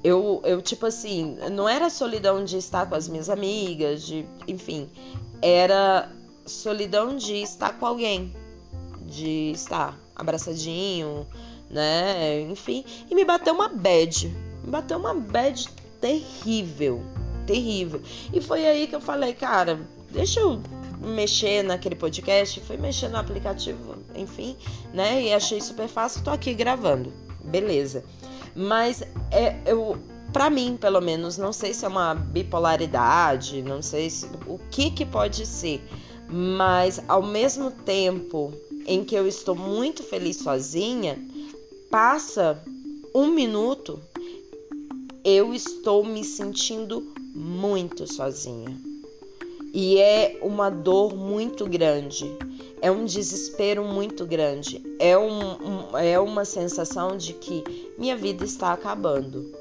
eu, 0.04 0.42
eu, 0.44 0.64
tipo 0.64 0.88
assim, 0.88 1.38
não 1.52 1.70
era 1.70 1.92
solidão 1.92 2.44
de 2.44 2.58
estar 2.58 2.90
com 2.90 2.96
as 2.96 3.08
minhas 3.08 3.30
amigas, 3.30 4.02
de, 4.02 4.26
enfim, 4.48 4.90
era 5.44 6.12
solidão 6.44 7.16
de 7.16 7.36
estar 7.36 7.78
com 7.78 7.86
alguém, 7.86 8.34
de 9.04 9.52
estar 9.52 9.96
abraçadinho, 10.16 11.28
né? 11.70 12.42
Enfim, 12.50 12.84
e 13.12 13.14
me 13.14 13.24
bateu 13.24 13.54
uma 13.54 13.70
bad, 13.70 14.28
me 14.64 14.72
bateu 14.72 14.98
uma 14.98 15.14
bad 15.14 15.70
terrível, 16.02 17.04
terrível. 17.48 18.02
E 18.32 18.40
foi 18.40 18.68
aí 18.68 18.86
que 18.86 18.96
eu 18.96 19.02
falei, 19.02 19.34
cara, 19.34 19.80
deixa 20.12 20.40
eu 20.40 20.62
mexer 21.00 21.64
naquele 21.64 21.96
podcast, 21.96 22.60
fui 22.62 22.78
mexer 22.78 23.08
no 23.08 23.18
aplicativo, 23.18 23.96
enfim, 24.16 24.56
né? 24.94 25.24
E 25.24 25.34
achei 25.34 25.60
super 25.60 25.88
fácil, 25.88 26.24
tô 26.24 26.30
aqui 26.30 26.54
gravando. 26.54 27.12
Beleza. 27.44 28.04
Mas 28.56 29.02
é 29.32 29.56
eu 29.66 29.98
para 30.34 30.50
mim, 30.50 30.78
pelo 30.80 31.00
menos, 31.00 31.38
não 31.38 31.54
sei 31.54 31.74
se 31.74 31.86
é 31.86 31.88
uma 31.88 32.14
bipolaridade, 32.14 33.62
não 33.62 33.82
sei 33.82 34.10
se, 34.10 34.28
o 34.46 34.60
que 34.70 34.92
que 34.92 35.06
pode 35.06 35.46
ser, 35.46 35.82
mas 36.30 37.02
ao 37.08 37.24
mesmo 37.24 37.72
tempo 37.72 38.54
em 38.86 39.04
que 39.04 39.16
eu 39.16 39.28
estou 39.28 39.56
muito 39.56 40.04
feliz 40.04 40.38
sozinha, 40.38 41.18
passa 41.90 42.62
um 43.16 43.28
minuto, 43.28 44.00
eu 45.30 45.54
estou 45.54 46.06
me 46.06 46.24
sentindo 46.24 47.06
muito 47.36 48.08
sozinha. 48.08 48.74
E 49.74 50.00
é 50.00 50.40
uma 50.42 50.70
dor 50.70 51.14
muito 51.18 51.66
grande, 51.66 52.26
é 52.82 52.90
um 52.90 53.04
desespero 53.04 53.84
muito 53.84 54.26
grande, 54.26 54.82
é, 54.98 55.18
um, 55.18 55.90
um, 55.92 55.98
é 55.98 56.18
uma 56.18 56.46
sensação 56.46 57.18
de 57.18 57.34
que 57.34 57.62
minha 57.98 58.16
vida 58.16 58.46
está 58.46 58.72
acabando. 58.72 59.54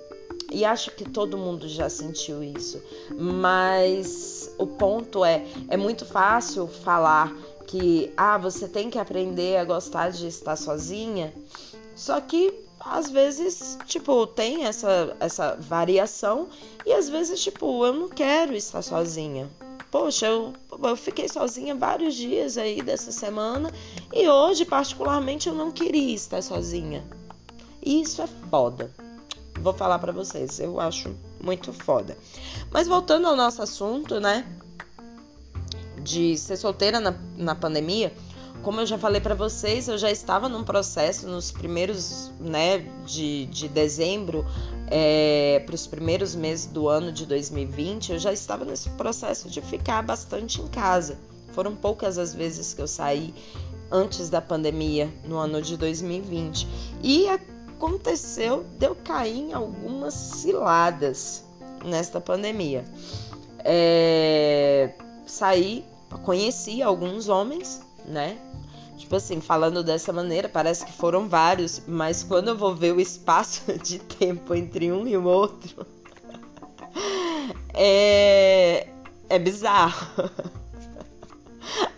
E 0.53 0.65
acho 0.65 0.93
que 0.93 1.03
todo 1.05 1.37
mundo 1.37 1.69
já 1.69 1.89
sentiu 1.91 2.45
isso, 2.45 2.81
mas 3.19 4.55
o 4.59 4.69
ponto 4.69 5.25
é: 5.25 5.45
é 5.67 5.77
muito 5.77 6.07
fácil 6.07 6.69
falar 6.69 7.37
que 7.67 8.13
ah, 8.17 8.39
você 8.39 8.69
tem 8.69 8.89
que 8.89 9.01
aprender 9.01 9.57
a 9.57 9.65
gostar 9.65 10.11
de 10.11 10.29
estar 10.29 10.55
sozinha, 10.55 11.35
só 11.97 12.21
que 12.21 12.66
às 12.91 13.11
vezes, 13.11 13.79
tipo, 13.87 14.27
tem 14.27 14.65
essa, 14.65 15.17
essa 15.19 15.57
variação 15.57 16.49
e 16.85 16.93
às 16.93 17.09
vezes, 17.09 17.43
tipo, 17.43 17.85
eu 17.85 17.93
não 17.93 18.09
quero 18.09 18.55
estar 18.55 18.83
sozinha. 18.83 19.49
Poxa, 19.91 20.27
eu, 20.27 20.53
eu 20.83 20.97
fiquei 20.97 21.29
sozinha 21.29 21.75
vários 21.75 22.15
dias 22.15 22.59
aí 22.59 22.83
dessa 22.83 23.11
semana 23.11 23.73
e 24.13 24.29
hoje, 24.29 24.65
particularmente, 24.65 25.49
eu 25.49 25.55
não 25.55 25.71
queria 25.71 26.15
estar 26.15 26.43
sozinha. 26.43 27.05
E 27.83 28.03
isso 28.03 28.23
é 28.23 28.27
foda. 28.51 28.91
Vou 29.61 29.73
falar 29.73 29.99
para 29.99 30.13
vocês, 30.13 30.61
eu 30.61 30.79
acho 30.81 31.15
muito 31.43 31.73
foda. 31.73 32.17
Mas 32.71 32.87
voltando 32.87 33.27
ao 33.27 33.37
nosso 33.37 33.63
assunto, 33.63 34.21
né? 34.21 34.47
De 36.03 36.37
ser 36.37 36.57
solteira 36.57 37.01
na, 37.01 37.15
na 37.37 37.55
pandemia, 37.55 38.13
como 38.67 38.81
eu 38.81 38.87
já 38.87 38.99
falei 38.99 39.21
para 39.21 39.37
vocês, 39.37 39.87
eu 39.87 39.97
já 39.97 40.11
estava 40.11 40.49
num 40.49 40.65
processo 40.65 41.29
nos 41.29 41.53
primeiros, 41.53 42.33
né, 42.41 42.79
de, 43.07 43.47
de 43.47 43.69
dezembro 43.69 44.45
é, 44.89 45.63
para 45.65 45.77
os 45.77 45.87
primeiros 45.87 46.35
meses 46.35 46.67
do 46.67 46.89
ano 46.89 47.13
de 47.13 47.27
2020, 47.27 48.15
eu 48.15 48.19
já 48.19 48.33
estava 48.33 48.65
nesse 48.65 48.91
processo 48.91 49.49
de 49.49 49.63
ficar 49.63 50.03
bastante 50.03 50.61
em 50.61 50.67
casa. 50.67 51.17
Foram 51.53 51.77
poucas 51.77 52.19
as 52.19 52.35
vezes 52.35 52.75
que 52.75 52.83
eu 52.83 52.89
saí 52.89 53.33
antes 53.89 54.29
da 54.29 54.41
pandemia, 54.41 55.15
no 55.25 55.37
ano 55.37 55.63
de 55.63 55.77
2020. 55.77 56.67
E 57.05 57.29
aconteceu 57.29 58.67
de 58.81 58.87
eu 58.87 58.97
cair 58.97 59.43
em 59.43 59.53
algumas 59.53 60.13
ciladas 60.15 61.45
nesta 61.85 62.21
pandemia. 62.21 62.85
É, 63.61 64.93
saí, 65.25 65.85
conheci 66.25 66.83
alguns 66.83 67.29
homens 67.29 67.86
né? 68.07 68.39
Tipo 68.97 69.17
assim, 69.17 69.41
falando 69.41 69.85
dessa 69.85 70.13
maneira, 70.13 70.49
parece 70.49 70.85
que 70.85 70.93
foram 70.93 71.29
vários, 71.29 71.83
mas 71.87 72.23
quando 72.23 72.49
eu 72.49 72.57
vou 72.57 72.75
ver 72.75 72.93
o 72.93 73.01
espaço 73.01 73.63
de 73.83 73.99
tempo 73.99 74.55
entre 74.55 74.91
um 74.91 75.07
e 75.07 75.17
o 75.17 75.25
outro, 75.25 75.87
é, 77.75 78.89
é 79.29 79.39
bizarro. 79.39 80.31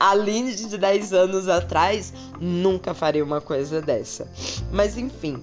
A 0.01 0.11
Aline 0.11 0.55
de 0.55 0.77
10 0.77 1.13
anos 1.13 1.49
atrás 1.49 2.13
nunca 2.41 2.95
faria 2.95 3.23
uma 3.23 3.41
coisa 3.41 3.81
dessa. 3.81 4.29
Mas 4.73 4.99
enfim, 4.99 5.41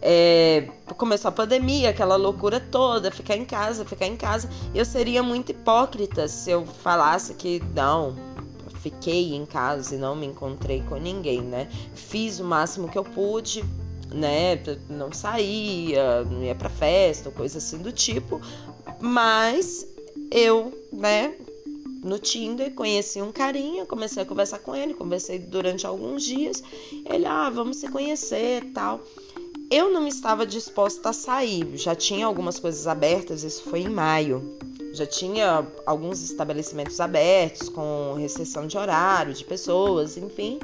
é, 0.00 0.68
começou 0.96 1.28
a 1.28 1.32
pandemia, 1.32 1.90
aquela 1.90 2.16
loucura 2.16 2.58
toda, 2.58 3.10
ficar 3.10 3.36
em 3.36 3.44
casa, 3.44 3.84
ficar 3.84 4.06
em 4.06 4.16
casa. 4.16 4.48
Eu 4.74 4.84
seria 4.84 5.22
muito 5.22 5.50
hipócrita 5.52 6.26
se 6.26 6.50
eu 6.50 6.66
falasse 6.66 7.34
que 7.34 7.62
não, 7.74 8.16
fiquei 8.82 9.34
em 9.34 9.46
casa 9.46 9.94
e 9.94 9.98
não 9.98 10.16
me 10.16 10.26
encontrei 10.26 10.82
com 10.82 10.96
ninguém, 10.96 11.40
né? 11.40 11.68
Fiz 11.94 12.40
o 12.40 12.44
máximo 12.44 12.88
que 12.88 12.98
eu 12.98 13.04
pude, 13.04 13.64
né? 14.12 14.58
Não 14.90 15.12
saía, 15.12 16.24
não 16.24 16.42
ia 16.42 16.54
pra 16.54 16.68
festa, 16.68 17.30
coisa 17.30 17.58
assim 17.58 17.78
do 17.78 17.92
tipo, 17.92 18.40
mas 19.00 19.86
eu, 20.30 20.72
né? 20.92 21.34
No 22.02 22.18
Tinder, 22.18 22.74
conheci 22.74 23.22
um 23.22 23.30
carinha, 23.30 23.86
comecei 23.86 24.24
a 24.24 24.26
conversar 24.26 24.58
com 24.58 24.74
ele, 24.74 24.92
conversei 24.92 25.38
durante 25.38 25.86
alguns 25.86 26.24
dias. 26.24 26.60
Ele, 27.08 27.24
ah, 27.26 27.48
vamos 27.48 27.76
se 27.76 27.88
conhecer 27.88 28.64
tal. 28.74 29.00
Eu 29.70 29.92
não 29.92 30.08
estava 30.08 30.44
disposta 30.44 31.10
a 31.10 31.12
sair, 31.12 31.76
já 31.76 31.94
tinha 31.94 32.26
algumas 32.26 32.58
coisas 32.58 32.88
abertas, 32.88 33.44
isso 33.44 33.62
foi 33.62 33.82
em 33.82 33.88
maio 33.88 34.58
já 34.92 35.06
tinha 35.06 35.66
alguns 35.86 36.22
estabelecimentos 36.22 37.00
abertos 37.00 37.68
com 37.68 38.14
restrição 38.18 38.66
de 38.66 38.76
horário, 38.76 39.32
de 39.32 39.44
pessoas, 39.44 40.16
enfim. 40.16 40.60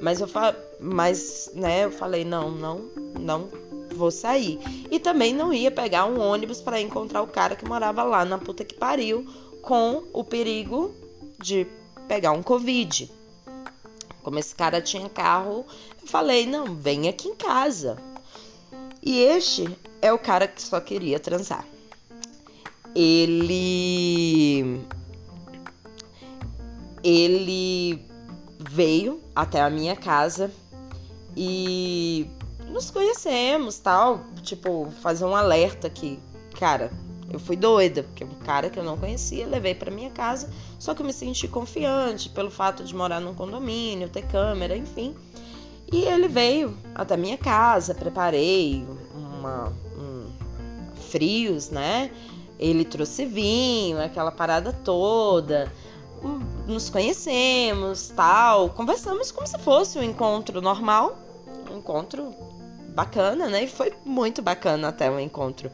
Mas 0.00 0.20
eu, 0.20 0.28
fa 0.28 0.54
mas, 0.78 1.50
né, 1.54 1.84
eu 1.84 1.90
falei, 1.90 2.24
não, 2.24 2.50
não, 2.50 2.82
não 3.18 3.48
vou 3.94 4.10
sair. 4.10 4.58
E 4.90 4.98
também 4.98 5.34
não 5.34 5.52
ia 5.52 5.70
pegar 5.70 6.04
um 6.04 6.20
ônibus 6.20 6.60
para 6.60 6.80
encontrar 6.80 7.22
o 7.22 7.26
cara 7.26 7.56
que 7.56 7.64
morava 7.64 8.02
lá 8.02 8.24
na 8.24 8.38
puta 8.38 8.64
que 8.64 8.74
pariu, 8.74 9.26
com 9.62 10.02
o 10.12 10.22
perigo 10.22 10.94
de 11.38 11.66
pegar 12.08 12.32
um 12.32 12.42
Covid. 12.42 13.10
Como 14.22 14.38
esse 14.38 14.54
cara 14.54 14.80
tinha 14.80 15.08
carro, 15.08 15.64
eu 16.00 16.06
falei: 16.06 16.46
não, 16.46 16.74
vem 16.74 17.08
aqui 17.08 17.28
em 17.28 17.34
casa. 17.34 17.96
E 19.02 19.18
este 19.18 19.68
é 20.00 20.12
o 20.12 20.18
cara 20.18 20.46
que 20.46 20.62
só 20.62 20.80
queria 20.80 21.18
transar. 21.18 21.66
Ele. 22.94 24.80
Ele 27.02 28.04
veio 28.58 29.20
até 29.34 29.60
a 29.60 29.68
minha 29.68 29.96
casa 29.96 30.50
e 31.36 32.26
nos 32.68 32.90
conhecemos, 32.90 33.78
tal, 33.78 34.20
tipo, 34.42 34.90
fazer 35.02 35.24
um 35.24 35.34
alerta 35.34 35.88
aqui. 35.88 36.18
Cara, 36.58 36.90
eu 37.32 37.38
fui 37.38 37.56
doida, 37.56 38.02
porque 38.02 38.24
um 38.24 38.34
cara 38.44 38.70
que 38.70 38.78
eu 38.78 38.84
não 38.84 38.96
conhecia, 38.96 39.46
levei 39.46 39.74
para 39.74 39.90
minha 39.90 40.10
casa, 40.10 40.50
só 40.78 40.94
que 40.94 41.02
eu 41.02 41.06
me 41.06 41.12
senti 41.12 41.48
confiante 41.48 42.28
pelo 42.28 42.50
fato 42.50 42.84
de 42.84 42.94
morar 42.94 43.20
num 43.20 43.34
condomínio, 43.34 44.08
ter 44.08 44.26
câmera, 44.26 44.76
enfim. 44.76 45.14
E 45.90 46.02
ele 46.02 46.28
veio 46.28 46.76
até 46.94 47.16
minha 47.16 47.36
casa, 47.36 47.94
preparei 47.94 48.86
uma, 49.14 49.72
um, 49.96 50.26
frios, 51.10 51.70
né? 51.70 52.10
Ele 52.62 52.84
trouxe 52.84 53.26
vinho, 53.26 54.00
aquela 54.00 54.30
parada 54.30 54.72
toda. 54.72 55.70
Nos 56.68 56.88
conhecemos, 56.88 58.12
tal, 58.14 58.70
conversamos 58.70 59.32
como 59.32 59.44
se 59.48 59.58
fosse 59.58 59.98
um 59.98 60.02
encontro 60.02 60.62
normal, 60.62 61.18
um 61.68 61.78
encontro 61.78 62.32
bacana, 62.94 63.48
né? 63.48 63.64
E 63.64 63.66
foi 63.66 63.92
muito 64.04 64.40
bacana 64.40 64.88
até 64.88 65.10
o 65.10 65.18
encontro. 65.18 65.72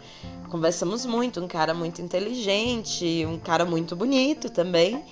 Conversamos 0.49 1.05
muito, 1.05 1.43
um 1.43 1.47
cara 1.47 1.75
muito 1.75 2.01
inteligente, 2.01 3.27
um 3.27 3.39
cara 3.39 3.67
muito 3.67 3.95
bonito 3.95 4.49
também. 4.49 5.05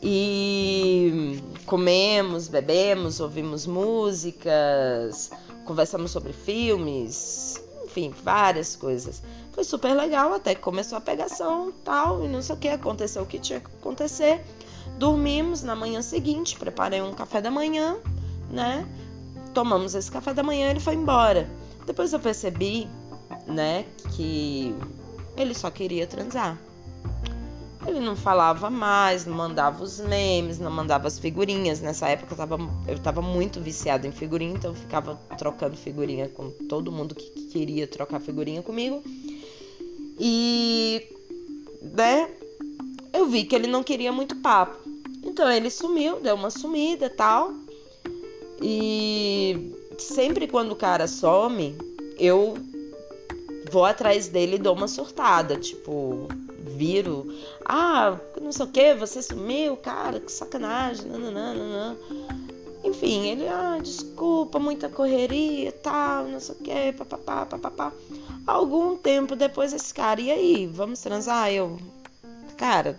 E 0.00 1.42
comemos, 1.64 2.46
bebemos, 2.46 3.18
ouvimos 3.18 3.66
músicas, 3.66 5.32
conversamos 5.64 6.12
sobre 6.12 6.32
filmes, 6.32 7.60
enfim, 7.84 8.14
várias 8.22 8.76
coisas. 8.76 9.22
Foi 9.56 9.64
super 9.64 9.94
legal 9.94 10.34
até 10.34 10.54
que 10.54 10.60
começou 10.60 10.98
a 10.98 11.00
pegação 11.00 11.72
tal, 11.82 12.22
e 12.22 12.28
não 12.28 12.42
sei 12.42 12.54
o 12.54 12.58
que, 12.58 12.68
aconteceu 12.68 13.22
o 13.22 13.26
que 13.26 13.38
tinha 13.38 13.58
que 13.58 13.68
acontecer. 13.80 14.44
Dormimos 14.98 15.62
na 15.62 15.74
manhã 15.74 16.02
seguinte, 16.02 16.58
preparei 16.58 17.00
um 17.00 17.14
café 17.14 17.40
da 17.40 17.50
manhã, 17.50 17.96
né? 18.50 18.86
Tomamos 19.54 19.94
esse 19.94 20.12
café 20.12 20.34
da 20.34 20.42
manhã 20.42 20.66
e 20.66 20.70
ele 20.72 20.80
foi 20.80 20.92
embora. 20.92 21.48
Depois 21.86 22.12
eu 22.12 22.20
percebi, 22.20 22.86
né, 23.46 23.86
que 24.14 24.74
ele 25.38 25.54
só 25.54 25.70
queria 25.70 26.06
transar. 26.06 26.58
Ele 27.86 28.00
não 28.00 28.14
falava 28.14 28.68
mais, 28.68 29.24
não 29.24 29.34
mandava 29.34 29.82
os 29.82 30.00
memes, 30.00 30.58
não 30.58 30.70
mandava 30.70 31.08
as 31.08 31.18
figurinhas. 31.18 31.80
Nessa 31.80 32.08
época 32.10 32.34
eu 32.34 32.36
tava, 32.36 32.58
eu 32.86 32.98
tava 32.98 33.22
muito 33.22 33.58
viciada 33.58 34.06
em 34.06 34.12
figurinha, 34.12 34.52
então 34.52 34.72
eu 34.72 34.76
ficava 34.76 35.14
trocando 35.38 35.78
figurinha 35.78 36.28
com 36.28 36.50
todo 36.68 36.92
mundo 36.92 37.14
que 37.14 37.46
queria 37.46 37.86
trocar 37.86 38.20
figurinha 38.20 38.60
comigo. 38.60 39.02
E, 40.18 41.06
né, 41.80 42.30
eu 43.12 43.26
vi 43.26 43.44
que 43.44 43.54
ele 43.54 43.66
não 43.66 43.82
queria 43.82 44.12
muito 44.12 44.36
papo. 44.36 44.76
Então 45.22 45.50
ele 45.50 45.70
sumiu, 45.70 46.20
deu 46.20 46.34
uma 46.34 46.50
sumida 46.50 47.10
tal. 47.10 47.52
E 48.62 49.72
sempre 49.98 50.46
quando 50.46 50.72
o 50.72 50.76
cara 50.76 51.06
some, 51.06 51.76
eu 52.18 52.54
vou 53.70 53.84
atrás 53.84 54.28
dele 54.28 54.56
e 54.56 54.58
dou 54.58 54.74
uma 54.74 54.88
surtada, 54.88 55.56
tipo, 55.56 56.28
viro, 56.58 57.26
ah, 57.64 58.18
não 58.40 58.52
sei 58.52 58.66
o 58.66 58.68
que, 58.68 58.94
você 58.94 59.20
sumiu, 59.22 59.76
cara, 59.76 60.20
que 60.20 60.30
sacanagem, 60.30 61.10
nananana. 61.10 61.96
Enfim, 62.84 63.26
ele, 63.26 63.48
ah, 63.48 63.78
desculpa, 63.82 64.58
muita 64.58 64.88
correria, 64.88 65.72
tal, 65.72 66.26
não 66.26 66.40
sei 66.40 66.54
o 66.54 66.58
que, 66.58 66.92
papapá, 66.92 67.46
papapá. 67.46 67.92
Algum 68.46 68.96
tempo 68.96 69.34
depois 69.34 69.72
esse 69.72 69.92
cara, 69.92 70.20
e 70.20 70.30
aí, 70.30 70.66
vamos 70.66 71.00
transar? 71.00 71.50
Eu, 71.50 71.78
cara, 72.56 72.96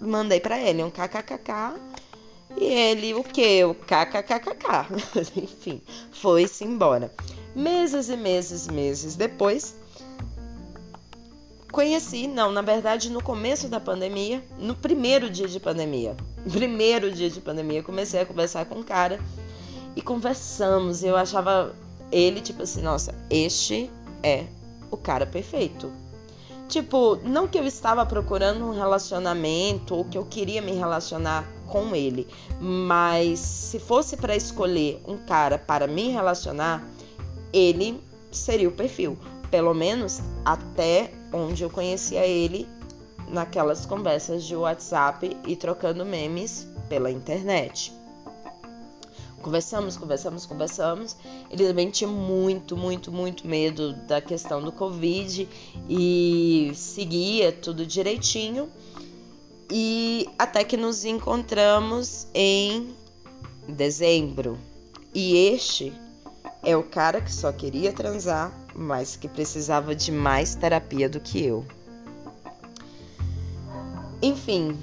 mandei 0.00 0.38
para 0.38 0.60
ele 0.60 0.82
um 0.82 0.90
kkkk 0.90 1.80
e 2.56 2.64
ele, 2.64 3.14
o 3.14 3.24
que? 3.24 3.64
O 3.64 3.74
kkkk. 3.74 4.88
Enfim, 5.36 5.80
foi-se 6.12 6.64
embora. 6.64 7.10
Meses 7.54 8.08
e 8.08 8.16
meses, 8.16 8.68
meses 8.68 9.16
depois, 9.16 9.74
conheci, 11.72 12.26
não, 12.26 12.52
na 12.52 12.62
verdade, 12.62 13.10
no 13.10 13.22
começo 13.22 13.66
da 13.66 13.80
pandemia, 13.80 14.44
no 14.58 14.74
primeiro 14.74 15.30
dia 15.30 15.48
de 15.48 15.58
pandemia, 15.58 16.14
primeiro 16.52 17.10
dia 17.10 17.30
de 17.30 17.40
pandemia, 17.40 17.82
comecei 17.82 18.20
a 18.20 18.26
conversar 18.26 18.66
com 18.66 18.80
um 18.80 18.82
cara 18.82 19.18
e 19.96 20.02
conversamos. 20.02 21.02
Eu 21.02 21.16
achava 21.16 21.74
ele, 22.12 22.40
tipo 22.40 22.62
assim, 22.62 22.82
nossa, 22.82 23.14
este 23.30 23.90
é 24.22 24.46
o 24.90 24.96
cara 24.96 25.26
perfeito. 25.26 25.90
Tipo, 26.68 27.16
não 27.24 27.48
que 27.48 27.58
eu 27.58 27.66
estava 27.66 28.06
procurando 28.06 28.64
um 28.64 28.72
relacionamento 28.72 29.94
ou 29.94 30.04
que 30.04 30.16
eu 30.16 30.24
queria 30.24 30.62
me 30.62 30.72
relacionar 30.72 31.44
com 31.66 31.96
ele, 31.96 32.28
mas 32.60 33.40
se 33.40 33.80
fosse 33.80 34.16
para 34.16 34.36
escolher 34.36 35.02
um 35.06 35.16
cara 35.16 35.58
para 35.58 35.88
me 35.88 36.10
relacionar, 36.10 36.86
ele 37.52 38.00
seria 38.30 38.68
o 38.68 38.72
perfil. 38.72 39.18
Pelo 39.50 39.74
menos 39.74 40.20
até 40.44 41.12
onde 41.32 41.64
eu 41.64 41.70
conhecia 41.70 42.24
ele 42.24 42.68
naquelas 43.28 43.84
conversas 43.84 44.44
de 44.44 44.54
WhatsApp 44.54 45.36
e 45.46 45.56
trocando 45.56 46.04
memes 46.04 46.68
pela 46.88 47.10
internet. 47.10 47.92
Conversamos, 49.42 49.96
conversamos, 49.96 50.44
conversamos. 50.44 51.16
Ele 51.50 51.66
também 51.66 51.90
tinha 51.90 52.08
muito, 52.08 52.76
muito, 52.76 53.10
muito 53.10 53.46
medo 53.46 53.94
da 54.06 54.20
questão 54.20 54.62
do 54.62 54.70
Covid 54.70 55.48
e 55.88 56.72
seguia 56.74 57.50
tudo 57.50 57.86
direitinho. 57.86 58.68
E 59.70 60.28
até 60.38 60.62
que 60.64 60.76
nos 60.76 61.04
encontramos 61.04 62.26
em 62.34 62.94
dezembro. 63.68 64.58
E 65.14 65.34
este 65.34 65.92
é 66.62 66.76
o 66.76 66.82
cara 66.82 67.20
que 67.20 67.32
só 67.32 67.50
queria 67.50 67.92
transar, 67.92 68.52
mas 68.74 69.16
que 69.16 69.28
precisava 69.28 69.94
de 69.94 70.12
mais 70.12 70.54
terapia 70.54 71.08
do 71.08 71.18
que 71.18 71.42
eu. 71.42 71.64
Enfim, 74.20 74.78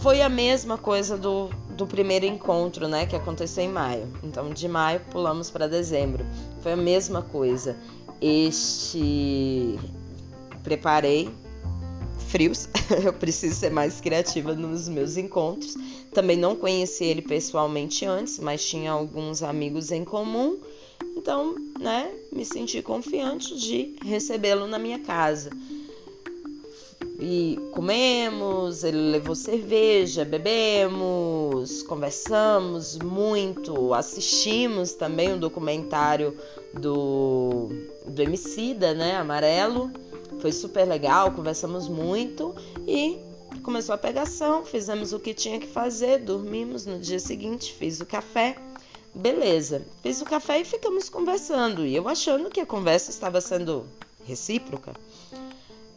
foi 0.00 0.20
a 0.20 0.28
mesma 0.28 0.76
coisa 0.76 1.16
do, 1.16 1.48
do 1.82 1.86
primeiro 1.86 2.24
encontro, 2.24 2.86
né, 2.86 3.06
que 3.06 3.16
aconteceu 3.16 3.64
em 3.64 3.68
maio. 3.68 4.08
Então, 4.22 4.50
de 4.50 4.68
maio 4.68 5.00
pulamos 5.10 5.50
para 5.50 5.66
dezembro. 5.66 6.24
Foi 6.60 6.72
a 6.72 6.76
mesma 6.76 7.22
coisa. 7.22 7.76
Este 8.20 9.78
preparei 10.62 11.28
frios. 12.28 12.68
eu 13.04 13.12
preciso 13.12 13.56
ser 13.56 13.70
mais 13.70 14.00
criativa 14.00 14.54
nos 14.54 14.88
meus 14.88 15.16
encontros. 15.16 15.74
Também 16.14 16.36
não 16.36 16.54
conheci 16.54 17.04
ele 17.04 17.22
pessoalmente 17.22 18.06
antes, 18.06 18.38
mas 18.38 18.64
tinha 18.64 18.92
alguns 18.92 19.42
amigos 19.42 19.90
em 19.90 20.04
comum. 20.04 20.58
Então, 21.16 21.56
né, 21.80 22.12
me 22.30 22.44
senti 22.44 22.80
confiante 22.80 23.58
de 23.58 23.96
recebê-lo 24.04 24.68
na 24.68 24.78
minha 24.78 25.00
casa. 25.00 25.50
E 27.24 27.56
comemos, 27.70 28.82
ele 28.82 29.12
levou 29.12 29.36
cerveja, 29.36 30.24
bebemos, 30.24 31.80
conversamos 31.84 32.98
muito, 32.98 33.94
assistimos 33.94 34.94
também 34.94 35.32
um 35.32 35.38
documentário 35.38 36.36
do, 36.74 37.68
do 38.04 38.20
Emicida, 38.20 38.92
né, 38.92 39.14
Amarelo. 39.14 39.88
Foi 40.40 40.50
super 40.50 40.84
legal, 40.84 41.30
conversamos 41.30 41.86
muito 41.86 42.56
e 42.88 43.20
começou 43.62 43.94
a 43.94 43.98
pegação, 43.98 44.64
fizemos 44.64 45.12
o 45.12 45.20
que 45.20 45.32
tinha 45.32 45.60
que 45.60 45.68
fazer, 45.68 46.18
dormimos 46.18 46.86
no 46.86 46.98
dia 46.98 47.20
seguinte, 47.20 47.72
fiz 47.72 48.00
o 48.00 48.04
café. 48.04 48.56
Beleza, 49.14 49.82
fiz 50.02 50.20
o 50.20 50.24
café 50.24 50.62
e 50.62 50.64
ficamos 50.64 51.08
conversando. 51.08 51.86
E 51.86 51.94
eu 51.94 52.08
achando 52.08 52.50
que 52.50 52.58
a 52.58 52.66
conversa 52.66 53.10
estava 53.10 53.40
sendo 53.40 53.86
recíproca. 54.26 54.92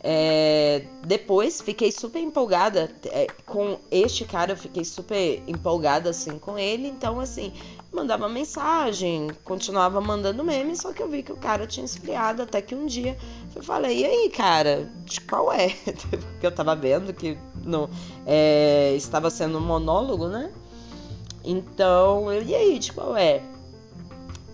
É, 0.08 0.84
depois 1.04 1.62
fiquei 1.62 1.91
super 1.91 2.20
empolgada 2.20 2.91
é, 3.06 3.26
com 3.44 3.80
este 3.89 4.24
cara, 4.24 4.52
eu 4.52 4.58
fiquei 4.58 4.86
super 4.86 5.41
empolgada 5.48 6.12
assim 6.12 6.38
com 6.38 6.60
ele. 6.60 6.88
Então, 6.88 7.20
assim, 7.20 7.52
mandava 7.91 8.30
mensagem, 8.30 9.32
continuava 9.44 10.00
mandando 10.00 10.44
meme, 10.44 10.78
só 10.78 10.94
que 10.94 11.02
eu 11.02 11.10
vi 11.10 11.24
que 11.24 11.32
o 11.32 11.38
cara 11.38 11.65
tinha 11.65 11.84
esfriado 11.84 12.44
até 12.44 12.62
que 12.62 12.76
um 12.76 12.86
dia 12.86 13.18
eu 13.56 13.63
falei, 13.63 14.02
e 14.02 14.06
aí, 14.06 14.30
cara, 14.30 14.88
de 15.06 15.20
qual 15.22 15.52
é? 15.52 15.70
Porque 16.12 16.46
eu 16.46 16.52
tava 16.52 16.76
vendo 16.76 17.12
que 17.12 17.36
no, 17.63 17.89
é, 18.28 18.94
estava 18.96 19.32
sendo 19.32 19.58
um 19.58 19.62
monólogo, 19.62 20.28
né? 20.28 20.52
Então, 21.44 22.32
eu, 22.32 22.44
e 22.44 22.54
aí, 22.54 22.78
de 22.78 22.94
qual 22.94 23.18
é? 23.18 23.41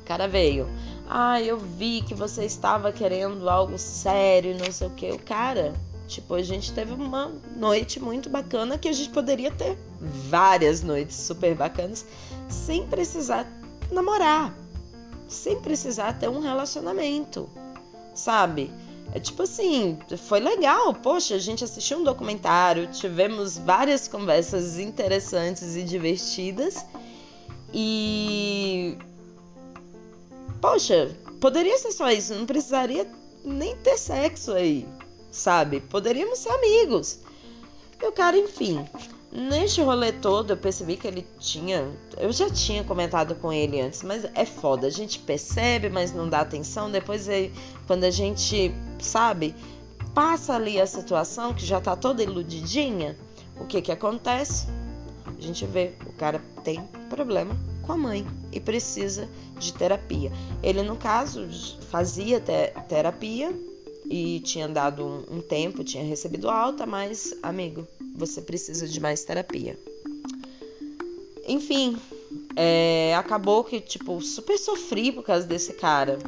O 0.02 0.06
cara 0.06 0.30
veio. 0.30 0.66
Ah, 1.14 1.42
eu 1.42 1.58
vi 1.58 2.02
que 2.02 2.14
você 2.14 2.46
estava 2.46 2.92
querendo 2.92 3.50
algo 3.50 3.78
sério, 3.78 4.58
não 4.58 4.72
sei 4.72 4.88
o 4.88 4.92
que. 4.92 5.12
O 5.12 5.20
cara, 5.20 5.74
Tipo, 6.12 6.34
a 6.34 6.44
gente 6.44 6.74
teve 6.74 6.92
uma 6.92 7.32
noite 7.56 7.98
muito 7.98 8.30
bacana 8.30 8.78
que 8.78 8.90
a 8.90 8.92
gente 8.92 9.10
poderia 9.12 9.50
ter 9.50 9.78
várias 10.30 10.82
noites 10.84 11.16
super 11.16 11.56
bacanas 11.56 12.06
sem 12.50 12.86
precisar 12.86 13.48
namorar, 13.90 14.54
sem 15.30 15.62
precisar 15.62 16.20
ter 16.20 16.28
um 16.28 16.42
relacionamento, 16.42 17.50
sabe? 18.14 18.70
É 19.14 19.22
tipo 19.22 19.44
assim, 19.44 19.98
foi 20.28 20.42
legal, 20.42 20.94
poxa, 20.94 21.36
a 21.36 21.40
gente 21.40 21.64
assistiu 21.64 22.00
um 22.00 22.04
documentário, 22.04 22.88
tivemos 22.88 23.58
várias 23.58 24.10
conversas 24.10 24.78
interessantes 24.80 25.78
e 25.78 25.84
divertidas. 25.84 26.86
E. 27.74 28.98
Poxa, 30.62 31.10
poderia 31.40 31.78
ser 31.78 31.92
só 31.92 32.10
isso, 32.12 32.36
não 32.36 32.46
precisaria 32.46 33.10
nem 33.44 33.76
ter 33.78 33.98
sexo 33.98 34.54
aí, 34.54 34.88
sabe? 35.32 35.82
Poderíamos 35.82 36.40
ser 36.40 36.50
amigos. 36.50 37.20
E 38.02 38.06
o 38.06 38.12
cara, 38.12 38.38
enfim, 38.38 38.86
Neste 39.32 39.82
rolê 39.82 40.12
todo, 40.12 40.52
eu 40.52 40.58
percebi 40.58 40.98
que 40.98 41.08
ele 41.08 41.26
tinha. 41.40 41.90
Eu 42.18 42.34
já 42.34 42.50
tinha 42.50 42.84
comentado 42.84 43.34
com 43.36 43.52
ele 43.52 43.80
antes, 43.80 44.04
mas 44.04 44.26
é 44.36 44.46
foda. 44.46 44.88
A 44.88 44.90
gente 44.90 45.20
percebe, 45.20 45.90
mas 45.90 46.14
não 46.14 46.28
dá 46.28 46.42
atenção. 46.42 46.92
Depois, 46.92 47.28
quando 47.88 48.04
a 48.04 48.12
gente, 48.12 48.76
sabe, 49.00 49.56
passa 50.14 50.54
ali 50.54 50.82
a 50.82 50.86
situação 50.86 51.54
que 51.54 51.66
já 51.66 51.80
tá 51.80 51.96
toda 51.96 52.22
iludidinha, 52.22 53.18
o 53.58 53.66
que 53.66 53.82
que 53.82 53.92
acontece? 53.94 54.68
A 55.26 55.42
gente 55.42 55.66
vê, 55.66 55.94
o 56.06 56.12
cara 56.12 56.42
tem 56.62 56.84
problema 57.10 57.56
com 57.82 57.94
a 57.94 57.98
mãe 57.98 58.26
e 58.52 58.60
precisa 58.60 59.28
de 59.60 59.74
terapia. 59.74 60.32
Ele, 60.64 60.82
no 60.84 60.96
caso, 60.96 61.48
fazia 61.90 62.40
te 62.40 62.68
terapia 62.88 63.54
e 64.10 64.40
tinha 64.42 64.68
dado 64.68 65.06
um, 65.06 65.38
um 65.38 65.42
tempo, 65.42 65.84
tinha 65.84 66.04
recebido 66.04 66.50
alta, 66.50 66.86
mas, 66.86 67.36
amigo, 67.42 67.88
você 68.16 68.42
precisa 68.42 68.88
de 68.88 69.00
mais 69.00 69.24
terapia. 69.24 69.78
Enfim, 71.48 71.98
é, 72.56 73.16
acabou 73.16 73.64
que, 73.64 73.80
tipo, 73.80 74.22
super 74.22 74.58
sofri 74.58 75.12
por 75.12 75.24
causa 75.24 75.46
desse 75.46 75.74
cara. 75.74 76.20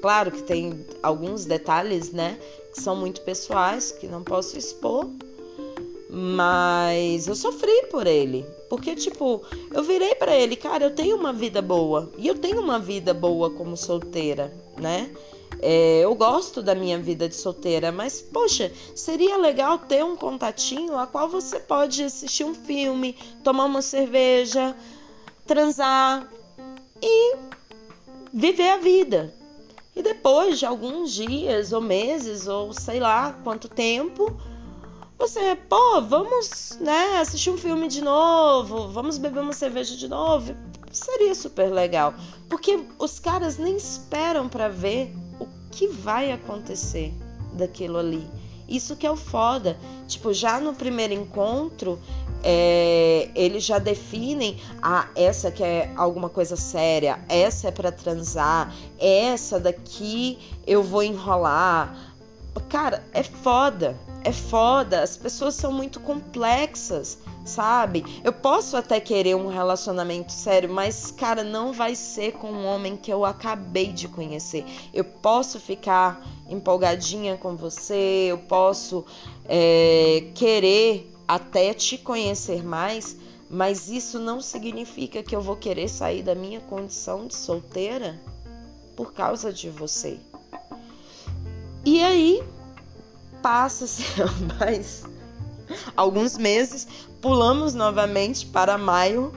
Claro 0.00 0.30
que 0.30 0.42
tem 0.42 0.84
alguns 1.02 1.44
detalhes, 1.44 2.12
né, 2.12 2.38
que 2.72 2.80
são 2.80 2.96
muito 2.96 3.20
pessoais, 3.22 3.92
que 3.92 4.06
não 4.06 4.22
posso 4.22 4.56
expor, 4.56 5.08
mas 6.10 7.28
eu 7.28 7.34
sofri 7.34 7.86
por 7.90 8.06
ele. 8.06 8.46
Porque, 8.68 8.94
tipo, 8.94 9.42
eu 9.72 9.82
virei 9.82 10.14
para 10.14 10.34
ele, 10.34 10.56
cara, 10.56 10.84
eu 10.84 10.94
tenho 10.94 11.16
uma 11.16 11.32
vida 11.32 11.60
boa. 11.60 12.10
E 12.16 12.26
eu 12.26 12.38
tenho 12.38 12.60
uma 12.60 12.78
vida 12.78 13.12
boa 13.12 13.50
como 13.50 13.76
solteira, 13.76 14.52
né? 14.76 15.10
É, 15.60 16.00
eu 16.00 16.14
gosto 16.14 16.62
da 16.62 16.74
minha 16.74 16.98
vida 16.98 17.28
de 17.28 17.34
solteira, 17.34 17.90
mas 17.90 18.20
poxa, 18.20 18.70
seria 18.94 19.36
legal 19.36 19.78
ter 19.78 20.04
um 20.04 20.14
contatinho 20.14 20.96
a 20.96 21.06
qual 21.06 21.28
você 21.28 21.58
pode 21.58 22.04
assistir 22.04 22.44
um 22.44 22.54
filme, 22.54 23.16
tomar 23.42 23.64
uma 23.64 23.82
cerveja, 23.82 24.76
transar 25.46 26.28
e 27.02 27.36
viver 28.32 28.70
a 28.70 28.76
vida. 28.76 29.34
E 29.96 30.02
depois 30.02 30.60
de 30.60 30.66
alguns 30.66 31.12
dias 31.12 31.72
ou 31.72 31.80
meses 31.80 32.46
ou 32.46 32.72
sei 32.72 33.00
lá 33.00 33.36
quanto 33.42 33.68
tempo, 33.68 34.36
você, 35.18 35.56
pô, 35.68 36.00
vamos, 36.02 36.78
né, 36.80 37.18
assistir 37.18 37.50
um 37.50 37.58
filme 37.58 37.88
de 37.88 38.00
novo, 38.00 38.88
vamos 38.88 39.18
beber 39.18 39.40
uma 39.40 39.52
cerveja 39.52 39.96
de 39.96 40.06
novo. 40.06 40.54
Seria 40.92 41.34
super 41.34 41.70
legal, 41.70 42.14
porque 42.48 42.78
os 42.98 43.18
caras 43.18 43.58
nem 43.58 43.76
esperam 43.76 44.48
para 44.48 44.68
ver 44.68 45.12
que 45.72 45.88
vai 45.88 46.32
acontecer 46.32 47.12
daquilo 47.52 47.98
ali. 47.98 48.26
Isso 48.68 48.96
que 48.96 49.06
é 49.06 49.10
o 49.10 49.16
foda. 49.16 49.78
Tipo, 50.06 50.32
já 50.32 50.60
no 50.60 50.74
primeiro 50.74 51.14
encontro, 51.14 51.98
é, 52.42 53.30
eles 53.34 53.64
já 53.64 53.78
definem 53.78 54.60
ah, 54.82 55.08
essa 55.16 55.50
que 55.50 55.62
é 55.62 55.92
alguma 55.96 56.28
coisa 56.28 56.54
séria, 56.54 57.18
essa 57.28 57.68
é 57.68 57.70
para 57.70 57.90
transar, 57.90 58.72
essa 58.98 59.58
daqui 59.58 60.38
eu 60.66 60.82
vou 60.82 61.02
enrolar. 61.02 62.14
Cara, 62.68 63.04
é 63.12 63.22
foda, 63.22 63.96
é 64.24 64.32
foda. 64.32 65.02
As 65.02 65.16
pessoas 65.16 65.54
são 65.54 65.72
muito 65.72 66.00
complexas 66.00 67.18
sabe? 67.48 68.04
Eu 68.22 68.32
posso 68.32 68.76
até 68.76 69.00
querer 69.00 69.34
um 69.34 69.48
relacionamento 69.48 70.30
sério, 70.30 70.70
mas, 70.70 71.10
cara, 71.10 71.42
não 71.42 71.72
vai 71.72 71.94
ser 71.94 72.32
com 72.32 72.50
um 72.50 72.66
homem 72.66 72.96
que 72.96 73.12
eu 73.12 73.24
acabei 73.24 73.92
de 73.92 74.06
conhecer. 74.06 74.64
Eu 74.92 75.04
posso 75.04 75.58
ficar 75.58 76.24
empolgadinha 76.48 77.36
com 77.36 77.56
você, 77.56 78.26
eu 78.28 78.38
posso 78.38 79.04
é, 79.48 80.30
querer 80.34 81.12
até 81.26 81.74
te 81.74 81.98
conhecer 81.98 82.62
mais, 82.62 83.16
mas 83.50 83.88
isso 83.88 84.18
não 84.18 84.40
significa 84.40 85.22
que 85.22 85.34
eu 85.34 85.40
vou 85.40 85.56
querer 85.56 85.88
sair 85.88 86.22
da 86.22 86.34
minha 86.34 86.60
condição 86.60 87.26
de 87.26 87.34
solteira 87.34 88.20
por 88.94 89.12
causa 89.12 89.52
de 89.52 89.70
você. 89.70 90.18
E 91.84 92.02
aí 92.02 92.42
passa-se 93.42 94.04
mais 94.58 95.04
alguns 95.96 96.36
meses, 96.36 96.86
pulamos 97.20 97.74
novamente 97.74 98.46
para 98.46 98.78
maio. 98.78 99.32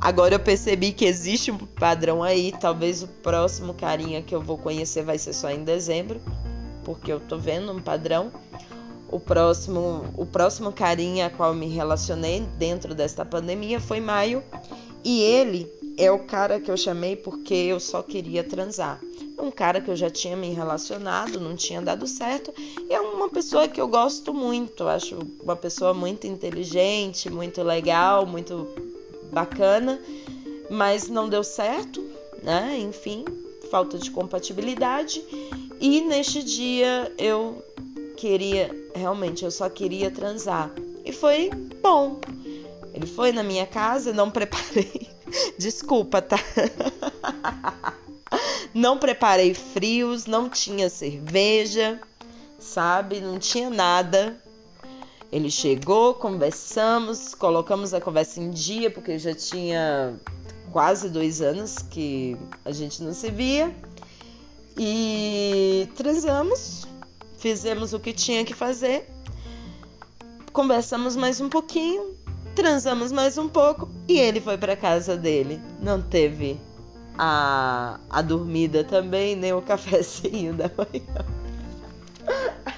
Agora 0.00 0.34
eu 0.34 0.40
percebi 0.40 0.92
que 0.92 1.04
existe 1.04 1.50
um 1.50 1.58
padrão 1.58 2.22
aí. 2.22 2.52
Talvez 2.60 3.02
o 3.02 3.08
próximo 3.08 3.74
carinha 3.74 4.22
que 4.22 4.34
eu 4.34 4.40
vou 4.40 4.56
conhecer 4.56 5.02
vai 5.02 5.18
ser 5.18 5.32
só 5.32 5.50
em 5.50 5.64
dezembro, 5.64 6.20
porque 6.84 7.12
eu 7.12 7.20
tô 7.20 7.36
vendo 7.36 7.72
um 7.72 7.80
padrão. 7.80 8.30
O 9.10 9.18
próximo, 9.18 10.04
o 10.16 10.26
próximo 10.26 10.70
carinha 10.70 11.26
a 11.26 11.30
qual 11.30 11.54
me 11.54 11.66
relacionei 11.66 12.46
dentro 12.58 12.94
desta 12.94 13.24
pandemia 13.24 13.80
foi 13.80 14.00
maio, 14.00 14.42
e 15.02 15.22
ele 15.22 15.66
é 15.96 16.10
o 16.12 16.18
cara 16.18 16.60
que 16.60 16.70
eu 16.70 16.76
chamei 16.76 17.16
porque 17.16 17.54
eu 17.54 17.80
só 17.80 18.02
queria 18.02 18.44
transar 18.44 19.00
um 19.38 19.50
cara 19.50 19.80
que 19.80 19.90
eu 19.90 19.96
já 19.96 20.10
tinha 20.10 20.36
me 20.36 20.50
relacionado, 20.52 21.40
não 21.40 21.54
tinha 21.54 21.80
dado 21.80 22.06
certo, 22.06 22.52
e 22.88 22.92
é 22.92 23.00
uma 23.00 23.28
pessoa 23.28 23.68
que 23.68 23.80
eu 23.80 23.88
gosto 23.88 24.34
muito, 24.34 24.86
acho 24.88 25.18
uma 25.42 25.56
pessoa 25.56 25.94
muito 25.94 26.26
inteligente, 26.26 27.30
muito 27.30 27.62
legal, 27.62 28.26
muito 28.26 28.68
bacana, 29.32 30.00
mas 30.68 31.08
não 31.08 31.28
deu 31.28 31.44
certo, 31.44 32.04
né? 32.42 32.78
Enfim, 32.80 33.24
falta 33.70 33.98
de 33.98 34.10
compatibilidade. 34.10 35.22
E 35.80 36.00
neste 36.00 36.42
dia 36.42 37.12
eu 37.16 37.62
queria, 38.16 38.74
realmente, 38.94 39.44
eu 39.44 39.50
só 39.50 39.68
queria 39.68 40.10
transar. 40.10 40.70
E 41.04 41.12
foi 41.12 41.50
bom. 41.80 42.20
Ele 42.92 43.06
foi 43.06 43.32
na 43.32 43.42
minha 43.42 43.66
casa, 43.66 44.12
não 44.12 44.30
preparei. 44.30 45.08
Desculpa, 45.56 46.20
tá? 46.20 46.38
Não 48.74 48.98
preparei 48.98 49.54
frios, 49.54 50.26
não 50.26 50.48
tinha 50.48 50.90
cerveja, 50.90 52.00
sabe? 52.58 53.20
Não 53.20 53.38
tinha 53.38 53.70
nada. 53.70 54.36
Ele 55.30 55.50
chegou, 55.50 56.14
conversamos, 56.14 57.34
colocamos 57.34 57.92
a 57.92 58.00
conversa 58.00 58.40
em 58.40 58.50
dia, 58.50 58.90
porque 58.90 59.18
já 59.18 59.34
tinha 59.34 60.14
quase 60.72 61.08
dois 61.08 61.40
anos 61.42 61.78
que 61.78 62.36
a 62.64 62.72
gente 62.72 63.02
não 63.02 63.12
se 63.12 63.30
via. 63.30 63.74
E 64.78 65.88
transamos, 65.96 66.86
fizemos 67.38 67.92
o 67.92 67.98
que 67.98 68.12
tinha 68.12 68.44
que 68.44 68.54
fazer, 68.54 69.10
conversamos 70.52 71.16
mais 71.16 71.40
um 71.40 71.48
pouquinho, 71.48 72.14
transamos 72.54 73.10
mais 73.10 73.36
um 73.36 73.48
pouco 73.48 73.90
e 74.06 74.18
ele 74.18 74.40
foi 74.40 74.56
para 74.56 74.76
casa 74.76 75.16
dele. 75.16 75.60
Não 75.80 76.00
teve 76.00 76.60
a, 77.18 77.98
a 78.08 78.22
dormida 78.22 78.84
também, 78.84 79.34
nem 79.34 79.52
o 79.52 79.60
cafezinho 79.60 80.54
da 80.56 80.70
manhã. 80.76 81.24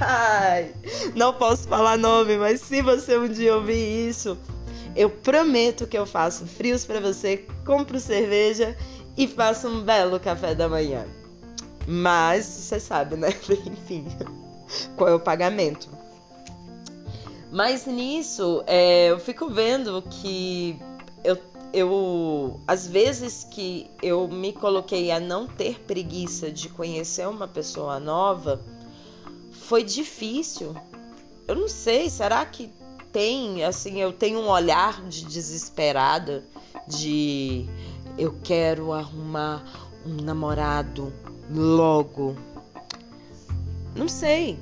Ai, 0.01 0.73
não 1.15 1.35
posso 1.35 1.69
falar 1.69 1.99
nome, 1.99 2.39
mas 2.39 2.61
se 2.63 2.81
você 2.81 3.19
um 3.19 3.29
dia 3.29 3.55
ouvir 3.55 4.09
isso, 4.09 4.39
eu 4.97 5.11
prometo 5.11 5.87
que 5.87 5.99
eu 5.99 6.07
faço 6.07 6.47
frios 6.47 6.85
para 6.85 7.01
você, 7.01 7.45
compro 7.67 8.01
cerveja 8.01 8.77
e 9.17 9.29
faço 9.29 9.69
um 9.69 9.83
belo 9.83 10.19
café 10.19 10.55
da 10.55 10.69
manhã. 10.69 11.05
Mas 11.87 12.47
você 12.47 12.81
sabe, 12.81 13.17
né? 13.17 13.29
Enfim, 13.67 14.07
qual 14.97 15.11
é 15.11 15.15
o 15.15 15.21
pagamento? 15.21 15.89
Mas 17.53 17.85
nisso, 17.85 18.63
é, 18.67 19.11
eu 19.11 19.19
fico 19.19 19.51
vendo 19.51 20.01
que 20.03 20.79
eu 21.25 21.37
eu 21.73 22.61
às 22.67 22.87
vezes 22.87 23.45
que 23.45 23.89
eu 24.03 24.27
me 24.29 24.53
coloquei 24.53 25.11
a 25.11 25.21
não 25.21 25.47
ter 25.47 25.81
preguiça 25.81 26.51
de 26.51 26.69
conhecer 26.69 27.29
uma 27.29 27.47
pessoa 27.47 28.01
nova, 28.01 28.61
foi 29.53 29.85
difícil. 29.85 30.75
Eu 31.47 31.55
não 31.55 31.69
sei, 31.69 32.09
será 32.11 32.45
que 32.45 32.71
tem, 33.13 33.65
assim, 33.65 34.01
eu 34.01 34.13
tenho 34.13 34.41
um 34.41 34.49
olhar 34.49 35.03
de 35.03 35.25
desesperada, 35.25 36.45
de 36.87 37.67
eu 38.17 38.35
quero 38.43 38.93
arrumar 38.93 39.65
um 40.07 40.23
namorado 40.23 41.13
logo. 41.53 42.37
Não 43.95 44.09
sei. 44.09 44.59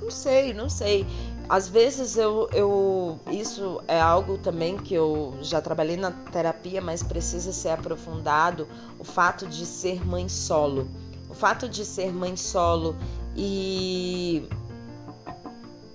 Não 0.00 0.10
sei, 0.10 0.52
não 0.52 0.68
sei. 0.68 1.06
Às 1.52 1.68
vezes 1.68 2.16
eu, 2.16 2.48
eu. 2.50 3.20
Isso 3.30 3.82
é 3.86 4.00
algo 4.00 4.38
também 4.38 4.78
que 4.78 4.94
eu 4.94 5.36
já 5.42 5.60
trabalhei 5.60 5.98
na 5.98 6.10
terapia, 6.10 6.80
mas 6.80 7.02
precisa 7.02 7.52
ser 7.52 7.68
aprofundado. 7.68 8.66
O 8.98 9.04
fato 9.04 9.46
de 9.46 9.66
ser 9.66 10.02
mãe 10.02 10.30
solo. 10.30 10.88
O 11.28 11.34
fato 11.34 11.68
de 11.68 11.84
ser 11.84 12.10
mãe 12.10 12.38
solo 12.38 12.96
e. 13.36 14.48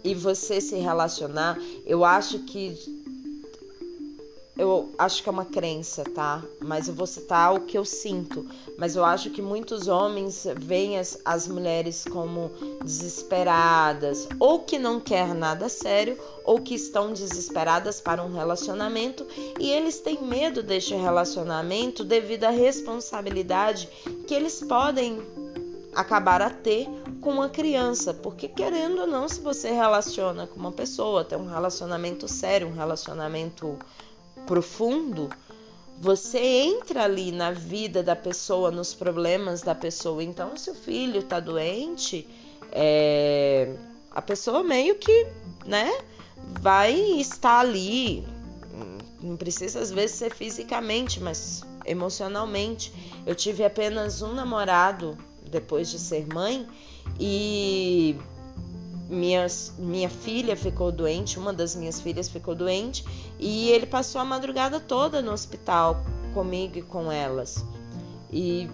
E 0.04 0.14
você 0.14 0.62
se 0.62 0.76
relacionar, 0.76 1.58
eu 1.88 2.06
acho 2.06 2.38
que 2.44 2.97
eu 4.58 4.92
acho 4.98 5.22
que 5.22 5.30
é 5.30 5.32
uma 5.32 5.46
crença, 5.46 6.04
tá? 6.04 6.44
Mas 6.60 6.88
eu 6.88 6.94
vou 6.94 7.06
citar 7.06 7.54
o 7.54 7.62
que 7.62 7.78
eu 7.78 7.86
sinto. 7.86 8.46
Mas 8.78 8.96
eu 8.96 9.06
acho 9.06 9.30
que 9.30 9.42
muitos 9.42 9.88
homens 9.88 10.48
veem 10.56 10.98
as, 10.98 11.20
as 11.24 11.48
mulheres 11.48 12.04
como 12.06 12.52
desesperadas, 12.84 14.28
ou 14.40 14.60
que 14.60 14.80
não 14.80 15.00
quer 15.00 15.34
nada 15.36 15.70
sério, 15.70 16.18
ou 16.44 16.60
que 16.60 16.74
estão 16.74 17.14
desesperadas 17.14 18.02
para 18.02 18.24
um 18.24 18.34
relacionamento 18.34 19.26
e 19.60 19.70
eles 19.70 20.00
têm 20.00 20.24
medo 20.24 20.64
deste 20.64 20.96
relacionamento 20.96 22.04
devido 22.04 22.46
à 22.46 22.50
responsabilidade 22.50 23.90
que 24.26 24.34
eles 24.34 24.62
podem 24.62 25.22
acabar 25.94 26.42
a 26.42 26.50
ter 26.50 26.88
com 27.22 27.32
uma 27.32 27.50
criança, 27.50 28.14
porque 28.14 28.48
querendo 28.48 29.02
ou 29.02 29.08
não, 29.08 29.28
se 29.28 29.42
você 29.42 29.72
relaciona 29.72 30.46
com 30.46 30.60
uma 30.60 30.72
pessoa, 30.72 31.26
tem 31.26 31.38
um 31.38 31.48
relacionamento 31.48 32.28
sério, 32.28 32.68
um 32.68 32.74
relacionamento 32.74 33.78
profundo, 34.48 35.30
você 36.00 36.40
entra 36.40 37.04
ali 37.04 37.32
na 37.32 37.52
vida 37.52 38.02
da 38.02 38.16
pessoa, 38.16 38.72
nos 38.72 38.94
problemas 38.94 39.62
da 39.62 39.76
pessoa. 39.76 40.24
Então, 40.24 40.56
se 40.56 40.72
o 40.72 40.76
filho 40.76 41.22
tá 41.22 41.40
doente, 41.40 42.28
é, 42.72 43.76
a 44.10 44.22
pessoa 44.22 44.64
meio 44.64 44.96
que, 44.96 45.28
né, 45.66 45.92
vai 46.62 46.94
estar 47.20 47.60
ali. 47.60 48.26
Não 49.22 49.36
precisa 49.36 49.80
às 49.80 49.92
vezes 49.92 50.16
ser 50.16 50.34
fisicamente, 50.34 51.20
mas 51.20 51.64
emocionalmente. 51.86 52.94
Eu 53.26 53.36
tive 53.36 53.64
apenas 53.66 54.22
um 54.22 54.34
namorado 54.34 55.18
depois 55.50 55.90
de 55.90 56.00
ser 56.00 56.28
mãe 56.32 56.68
e 57.20 58.16
minha, 59.10 59.46
minha 59.78 60.10
filha 60.10 60.56
ficou 60.56 60.92
doente, 60.92 61.40
uma 61.40 61.54
das 61.54 61.76
minhas 61.76 62.00
filhas 62.00 62.30
ficou 62.30 62.54
doente, 62.56 63.06
e 63.40 63.70
ele 63.70 63.86
passou 63.86 64.22
a 64.22 64.26
madrugada 64.26 64.80
toda 64.80 65.22
no 65.22 65.32
hospital 65.32 66.02
comigo 66.34 66.78
e 66.78 66.82
com 66.82 67.12
elas. 67.12 67.64
E 68.32 68.70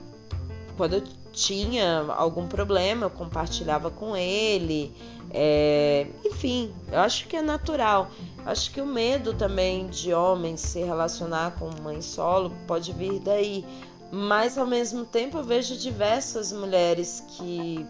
quando 0.76 0.93
eu 0.93 1.04
tinha 1.32 2.06
algum 2.15 2.48
problema, 2.48 3.06
eu 3.06 3.10
compartilhava 3.10 3.89
com 3.89 4.15
ele. 4.15 4.93
É, 5.32 6.08
enfim, 6.26 6.72
eu 6.91 7.00
acho 7.00 7.28
que 7.28 7.36
é 7.36 7.41
natural. 7.41 8.10
Acho 8.46 8.72
que 8.72 8.82
o 8.82 8.86
medo 8.86 9.34
também 9.34 9.88
de 9.88 10.13
homens 10.13 10.62
se 10.62 10.80
relacionar 10.84 11.56
com 11.58 11.69
mãe 11.82 12.02
solo 12.02 12.52
pode 12.67 12.91
vir 12.93 13.19
daí. 13.19 13.65
Mas 14.12 14.58
ao 14.58 14.67
mesmo 14.67 15.06
tempo 15.06 15.38
eu 15.38 15.43
vejo 15.43 15.76
diversas 15.76 16.52
mulheres 16.54 17.24
que 17.30 17.84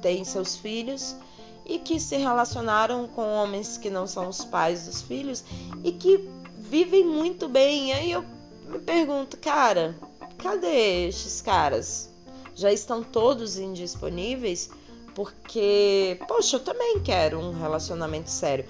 têm 0.00 0.24
seus 0.24 0.56
filhos 0.56 1.16
e 1.64 1.78
que 1.78 1.98
se 1.98 2.16
relacionaram 2.16 3.08
com 3.08 3.22
homens 3.22 3.76
que 3.76 3.90
não 3.90 4.06
são 4.06 4.28
os 4.28 4.44
pais 4.44 4.86
dos 4.86 5.02
filhos 5.02 5.44
e 5.82 5.92
que 5.92 6.28
vivem 6.58 7.04
muito 7.04 7.48
bem. 7.48 7.88
E 7.88 7.92
aí 7.92 8.12
eu 8.12 8.24
me 8.68 8.78
pergunto, 8.78 9.36
cara, 9.36 9.96
cadê 10.38 11.08
estes 11.08 11.40
caras? 11.40 12.10
Já 12.54 12.72
estão 12.72 13.02
todos 13.02 13.58
indisponíveis? 13.58 14.70
Porque, 15.14 16.20
poxa, 16.28 16.56
eu 16.56 16.60
também 16.60 17.00
quero 17.00 17.38
um 17.38 17.52
relacionamento 17.52 18.30
sério. 18.30 18.66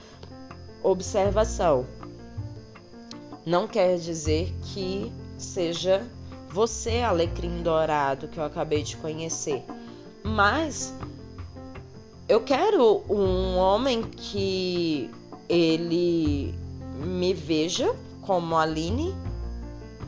Observação. 0.83 1.87
Não 3.45 3.69
quer 3.69 3.99
dizer 3.99 4.55
que 4.73 5.13
seja 5.39 6.07
você, 6.49 7.03
alecrim 7.03 7.63
dourado, 7.63 8.29
que 8.29 8.39
eu 8.39 8.45
acabei 8.45 8.83
de 8.83 8.97
conhecer. 8.97 9.65
Mas 10.23 10.93
eu 12.29 12.41
quero 12.41 13.05
um 13.09 13.57
homem 13.57 14.03
que 14.03 15.11
ele 15.49 16.53
me 16.99 17.33
veja 17.33 17.95
como 18.23 18.57
Aline, 18.57 19.15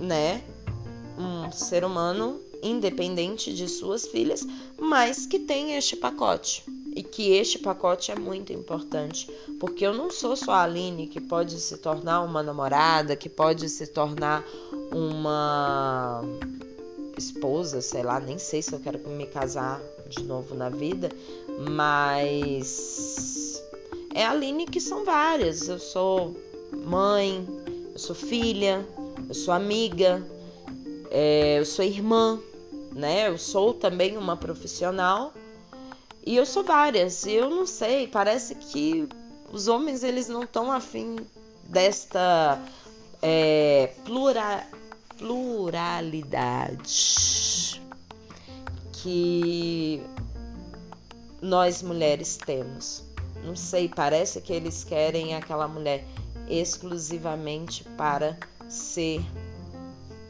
né? 0.00 0.42
Um 1.16 1.50
ser 1.52 1.84
humano 1.84 2.40
independente 2.62 3.54
de 3.54 3.68
suas 3.68 4.06
filhas, 4.06 4.44
mas 4.78 5.26
que 5.26 5.38
tem 5.38 5.76
este 5.76 5.96
pacote. 5.96 6.64
E 6.96 7.02
que 7.02 7.30
este 7.30 7.60
pacote 7.60 8.10
é 8.10 8.16
muito 8.16 8.52
importante, 8.52 9.30
porque 9.60 9.86
eu 9.86 9.94
não 9.94 10.10
sou 10.10 10.34
só 10.34 10.52
a 10.52 10.62
Aline 10.64 11.06
que 11.06 11.20
pode 11.20 11.60
se 11.60 11.76
tornar 11.76 12.22
uma 12.22 12.42
namorada, 12.42 13.14
que 13.14 13.28
pode 13.28 13.68
se 13.68 13.86
tornar 13.86 14.44
uma 14.90 16.22
esposa, 17.16 17.80
sei 17.80 18.02
lá, 18.02 18.18
nem 18.18 18.38
sei 18.38 18.62
se 18.62 18.72
eu 18.72 18.80
quero 18.80 18.98
me 19.10 19.26
casar 19.26 19.80
de 20.08 20.24
novo 20.24 20.54
na 20.54 20.68
vida, 20.70 21.10
mas 21.58 23.62
é 24.14 24.24
a 24.24 24.30
Aline 24.30 24.66
que 24.66 24.80
são 24.80 25.04
várias. 25.04 25.68
Eu 25.68 25.78
sou 25.78 26.36
mãe, 26.72 27.46
eu 27.92 27.98
sou 27.98 28.14
filha, 28.14 28.86
eu 29.28 29.34
sou 29.34 29.52
amiga, 29.52 30.24
é, 31.10 31.58
eu 31.58 31.64
sou 31.64 31.84
irmã, 31.84 32.38
né? 32.92 33.28
Eu 33.28 33.38
sou 33.38 33.74
também 33.74 34.16
uma 34.16 34.36
profissional 34.36 35.34
e 36.24 36.36
eu 36.36 36.46
sou 36.46 36.62
várias. 36.62 37.26
E 37.26 37.32
eu 37.32 37.50
não 37.50 37.66
sei, 37.66 38.06
parece 38.06 38.54
que 38.54 39.08
os 39.52 39.66
homens 39.66 40.04
eles 40.04 40.28
não 40.28 40.44
estão 40.44 40.70
afim 40.70 41.16
desta 41.64 42.62
é, 43.20 43.94
plura, 44.04 44.64
pluralidade 45.16 47.82
que 48.92 50.00
nós 51.40 51.82
mulheres 51.82 52.36
temos. 52.36 53.04
Não 53.44 53.54
sei, 53.54 53.88
parece 53.88 54.40
que 54.40 54.52
eles 54.52 54.84
querem 54.84 55.34
aquela 55.34 55.68
mulher 55.68 56.04
exclusivamente 56.48 57.84
para 57.96 58.36
ser 58.68 59.24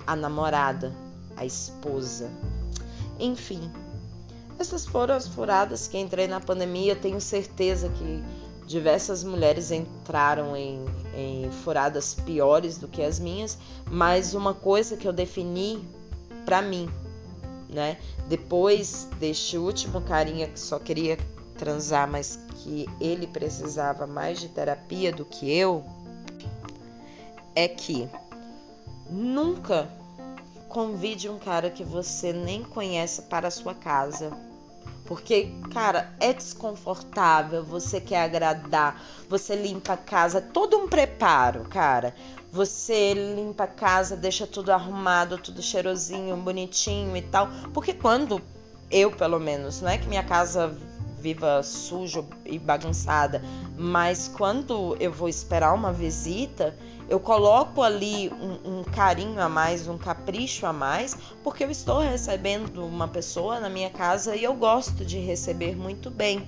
a 0.07 0.15
namorada, 0.15 0.95
a 1.37 1.45
esposa. 1.45 2.31
Enfim, 3.19 3.71
essas 4.59 4.85
foram 4.85 5.15
as 5.15 5.27
furadas 5.27 5.89
que 5.89 5.99
entrei 5.99 6.27
na 6.27 6.41
pandemia. 6.41 6.95
Tenho 6.95 7.21
certeza 7.21 7.89
que 7.89 8.23
diversas 8.67 9.25
mulheres 9.25 9.71
entraram 9.71 10.55
em, 10.55 10.85
em 11.17 11.51
furadas 11.51 12.15
piores 12.15 12.77
do 12.77 12.87
que 12.87 13.03
as 13.03 13.19
minhas, 13.19 13.57
mas 13.91 14.35
uma 14.35 14.53
coisa 14.53 14.97
que 14.97 15.09
eu 15.09 15.13
defini 15.13 15.83
para 16.45 16.61
mim 16.61 16.89
né? 17.69 17.99
Depois 18.29 19.09
deste 19.19 19.59
último 19.59 20.01
carinha 20.01 20.49
que 20.49 20.59
só 20.59 20.79
queria 20.79 21.19
transar, 21.57 22.09
mas 22.09 22.39
que 22.57 22.87
ele 23.01 23.27
precisava 23.27 24.07
mais 24.07 24.41
de 24.41 24.49
terapia 24.49 25.13
do 25.13 25.25
que 25.25 25.51
eu, 25.51 25.85
é 27.55 27.67
que 27.67 28.09
nunca 29.11 29.91
convide 30.69 31.29
um 31.29 31.39
cara 31.39 31.71
que 31.71 31.83
você 31.83 32.33
nem 32.33 32.63
conhece 32.63 33.23
para 33.23 33.49
a 33.49 33.51
sua 33.51 33.75
casa. 33.75 34.31
Porque, 35.07 35.51
cara, 35.73 36.13
é 36.21 36.35
desconfortável, 36.35 37.65
você 37.65 37.99
quer 37.99 38.25
agradar, 38.25 39.03
você 39.27 39.57
limpa 39.57 39.95
a 39.95 39.97
casa, 39.97 40.39
todo 40.39 40.77
um 40.77 40.87
preparo, 40.87 41.65
cara. 41.65 42.15
Você 42.51 43.13
limpa 43.13 43.65
a 43.65 43.69
casa, 43.69 44.17
deixa 44.17 44.47
tudo 44.47 44.71
arrumado, 44.71 45.39
tudo 45.39 45.63
cheirosinho, 45.63 46.37
bonitinho 46.37 47.17
e 47.17 47.23
tal. 47.23 47.49
Porque 47.75 47.93
quando 47.93 48.41
eu, 48.91 49.11
pelo 49.11 49.39
menos, 49.39 49.81
não 49.81 49.91
é 49.91 49.99
que 49.99 50.09
minha 50.09 50.23
casa 50.23 50.75
viva 51.21 51.63
suja 51.63 52.25
e 52.47 52.59
bagunçada, 52.59 53.43
mas 53.77 54.29
quando 54.29 54.97
eu 55.01 55.13
vou 55.13 55.29
esperar 55.29 55.75
uma 55.75 55.93
visita, 55.93 56.77
eu 57.09 57.19
coloco 57.19 57.83
ali 57.83 58.31
um, 58.31 58.79
um, 58.79 58.85
carinho 58.85 59.41
a 59.41 59.49
mais, 59.49 59.89
um 59.89 59.99
capricho 59.99 60.67
a 60.67 60.73
mais, 60.73 61.17
porque 61.43 61.65
eu 61.65 61.71
estou 61.71 62.01
recebendo 62.01 62.85
uma 62.85 63.09
pessoa 63.09 63.59
na 63.59 63.69
minha 63.69 63.91
casa 63.91 64.37
e 64.37 64.45
eu 64.45 64.55
gosto 64.55 65.05
de 65.05 65.19
receber 65.19 65.77
muito 65.77 66.11
bem. 66.11 66.47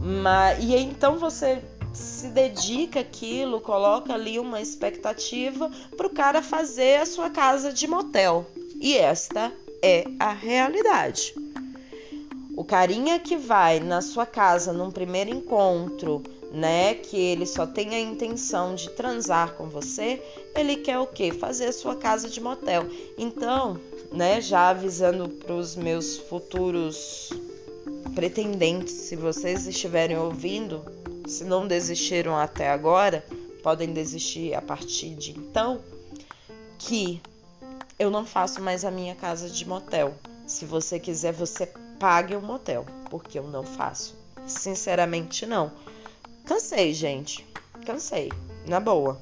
Mas, 0.00 0.58
e 0.64 0.74
então 0.76 1.18
você 1.18 1.62
se 1.92 2.28
dedica 2.28 3.00
aquilo, 3.00 3.60
coloca 3.60 4.14
ali 4.14 4.38
uma 4.38 4.60
expectativa 4.60 5.70
para 5.96 6.06
o 6.06 6.10
cara 6.10 6.42
fazer 6.42 7.00
a 7.00 7.06
sua 7.06 7.30
casa 7.30 7.72
de 7.72 7.86
motel. 7.86 8.46
E 8.80 8.96
esta 8.96 9.52
é 9.82 10.04
a 10.18 10.32
realidade. 10.32 11.34
O 12.56 12.64
carinha 12.64 13.18
que 13.18 13.36
vai 13.36 13.80
na 13.80 14.00
sua 14.00 14.26
casa 14.26 14.72
num 14.72 14.90
primeiro 14.90 15.30
encontro, 15.30 16.22
né, 16.52 16.94
que 16.94 17.16
ele 17.16 17.46
só 17.46 17.66
tem 17.66 17.94
a 17.94 18.00
intenção 18.00 18.74
de 18.74 18.90
transar 18.90 19.54
com 19.54 19.68
você, 19.68 20.22
ele 20.54 20.76
quer 20.76 20.98
o 20.98 21.06
quê? 21.06 21.32
Fazer 21.32 21.66
a 21.66 21.72
sua 21.72 21.96
casa 21.96 22.28
de 22.28 22.40
motel. 22.40 22.86
Então, 23.16 23.80
né, 24.12 24.40
já 24.40 24.68
avisando 24.68 25.30
para 25.30 25.54
os 25.54 25.74
meus 25.74 26.18
futuros 26.18 27.30
pretendentes, 28.14 28.92
se 28.92 29.16
vocês 29.16 29.66
estiverem 29.66 30.18
ouvindo, 30.18 30.84
se 31.26 31.44
não 31.44 31.66
desistiram 31.66 32.36
até 32.36 32.70
agora, 32.70 33.24
podem 33.62 33.92
desistir 33.92 34.54
a 34.54 34.62
partir 34.62 35.14
de 35.14 35.32
então, 35.32 35.80
que 36.78 37.20
eu 37.98 38.10
não 38.10 38.26
faço 38.26 38.60
mais 38.60 38.84
a 38.84 38.90
minha 38.90 39.14
casa 39.14 39.48
de 39.48 39.66
motel. 39.66 40.14
Se 40.46 40.64
você 40.64 40.98
quiser, 40.98 41.32
você 41.32 41.66
pague 41.98 42.34
o 42.34 42.42
motel, 42.42 42.84
porque 43.08 43.38
eu 43.38 43.44
não 43.44 43.62
faço. 43.62 44.16
Sinceramente, 44.46 45.46
não. 45.46 45.70
Cansei, 46.44 46.92
gente. 46.92 47.46
Cansei, 47.86 48.32
na 48.66 48.80
boa. 48.80 49.20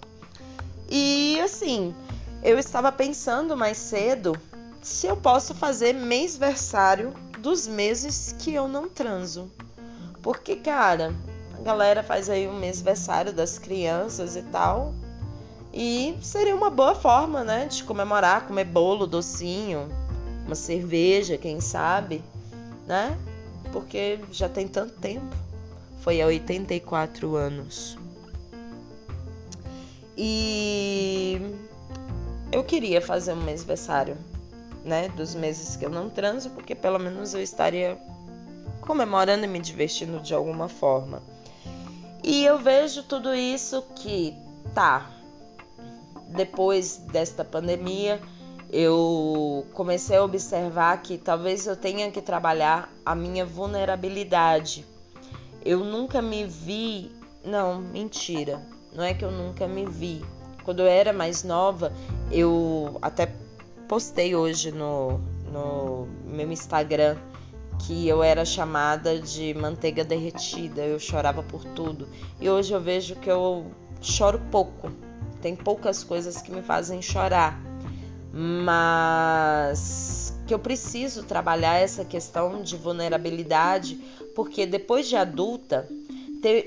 E 0.88 1.38
assim, 1.40 1.94
eu 2.42 2.58
estava 2.58 2.90
pensando 2.90 3.56
mais 3.56 3.76
cedo 3.76 4.34
se 4.82 5.06
eu 5.06 5.16
posso 5.16 5.54
fazer 5.54 5.92
mêsversário 5.92 7.12
dos 7.38 7.66
meses 7.66 8.34
que 8.38 8.54
eu 8.54 8.66
não 8.66 8.88
transo. 8.88 9.50
Porque, 10.22 10.56
cara, 10.56 11.14
galera 11.62 12.02
faz 12.02 12.28
aí 12.28 12.48
um 12.48 12.58
mêsversário 12.58 13.32
das 13.32 13.58
crianças 13.58 14.36
e 14.36 14.42
tal. 14.42 14.94
E 15.72 16.18
seria 16.20 16.54
uma 16.54 16.70
boa 16.70 16.94
forma, 16.94 17.44
né, 17.44 17.66
de 17.66 17.84
comemorar, 17.84 18.46
comer 18.46 18.64
bolo, 18.64 19.06
docinho, 19.06 19.88
uma 20.44 20.54
cerveja, 20.54 21.38
quem 21.38 21.60
sabe, 21.60 22.22
né? 22.86 23.16
Porque 23.72 24.18
já 24.32 24.48
tem 24.48 24.66
tanto 24.66 24.94
tempo. 24.94 25.36
Foi 26.00 26.20
há 26.20 26.26
84 26.26 27.36
anos. 27.36 27.96
E 30.16 31.40
eu 32.50 32.64
queria 32.64 33.00
fazer 33.00 33.32
um 33.32 33.42
mêsversário, 33.42 34.16
né, 34.84 35.08
dos 35.10 35.34
meses 35.34 35.76
que 35.76 35.84
eu 35.84 35.90
não 35.90 36.10
transo, 36.10 36.50
porque 36.50 36.74
pelo 36.74 36.98
menos 36.98 37.32
eu 37.32 37.40
estaria 37.40 37.96
comemorando 38.80 39.44
e 39.44 39.48
me 39.48 39.60
divertindo 39.60 40.18
de 40.20 40.34
alguma 40.34 40.68
forma. 40.68 41.22
E 42.22 42.44
eu 42.44 42.58
vejo 42.58 43.02
tudo 43.02 43.34
isso 43.34 43.82
que 43.96 44.36
tá 44.74 45.10
depois 46.30 46.96
desta 46.96 47.44
pandemia, 47.44 48.20
eu 48.72 49.66
comecei 49.72 50.16
a 50.16 50.22
observar 50.22 51.02
que 51.02 51.18
talvez 51.18 51.66
eu 51.66 51.76
tenha 51.76 52.10
que 52.10 52.22
trabalhar 52.22 52.88
a 53.04 53.14
minha 53.14 53.44
vulnerabilidade. 53.44 54.86
Eu 55.64 55.80
nunca 55.80 56.22
me 56.22 56.44
vi, 56.44 57.10
não, 57.44 57.80
mentira. 57.80 58.62
Não 58.92 59.02
é 59.02 59.12
que 59.12 59.24
eu 59.24 59.30
nunca 59.30 59.66
me 59.66 59.84
vi. 59.86 60.24
Quando 60.64 60.80
eu 60.80 60.86
era 60.86 61.12
mais 61.12 61.42
nova, 61.42 61.92
eu 62.30 62.98
até 63.02 63.32
postei 63.88 64.36
hoje 64.36 64.70
no, 64.70 65.18
no 65.50 66.06
meu 66.24 66.50
Instagram 66.52 67.16
que 67.86 68.06
eu 68.06 68.22
era 68.22 68.44
chamada 68.44 69.18
de 69.18 69.54
manteiga 69.54 70.04
derretida, 70.04 70.82
eu 70.82 70.98
chorava 70.98 71.42
por 71.42 71.64
tudo. 71.64 72.08
E 72.40 72.48
hoje 72.48 72.72
eu 72.72 72.80
vejo 72.80 73.16
que 73.16 73.30
eu 73.30 73.66
choro 74.00 74.40
pouco. 74.50 74.90
Tem 75.40 75.56
poucas 75.56 76.04
coisas 76.04 76.42
que 76.42 76.50
me 76.50 76.62
fazem 76.62 77.00
chorar. 77.00 77.60
Mas 78.32 80.34
que 80.46 80.54
eu 80.54 80.58
preciso 80.58 81.24
trabalhar 81.24 81.78
essa 81.78 82.04
questão 82.04 82.62
de 82.62 82.76
vulnerabilidade, 82.76 83.96
porque 84.34 84.66
depois 84.66 85.08
de 85.08 85.16
adulta, 85.16 85.88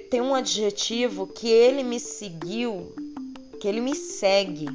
tem, 0.09 0.21
um 0.21 0.35
adjetivo 0.35 1.27
que 1.27 1.47
ele 1.47 1.83
me 1.83 1.99
seguiu, 1.99 2.93
que 3.59 3.67
ele 3.67 3.81
me 3.81 3.95
segue 3.95 4.67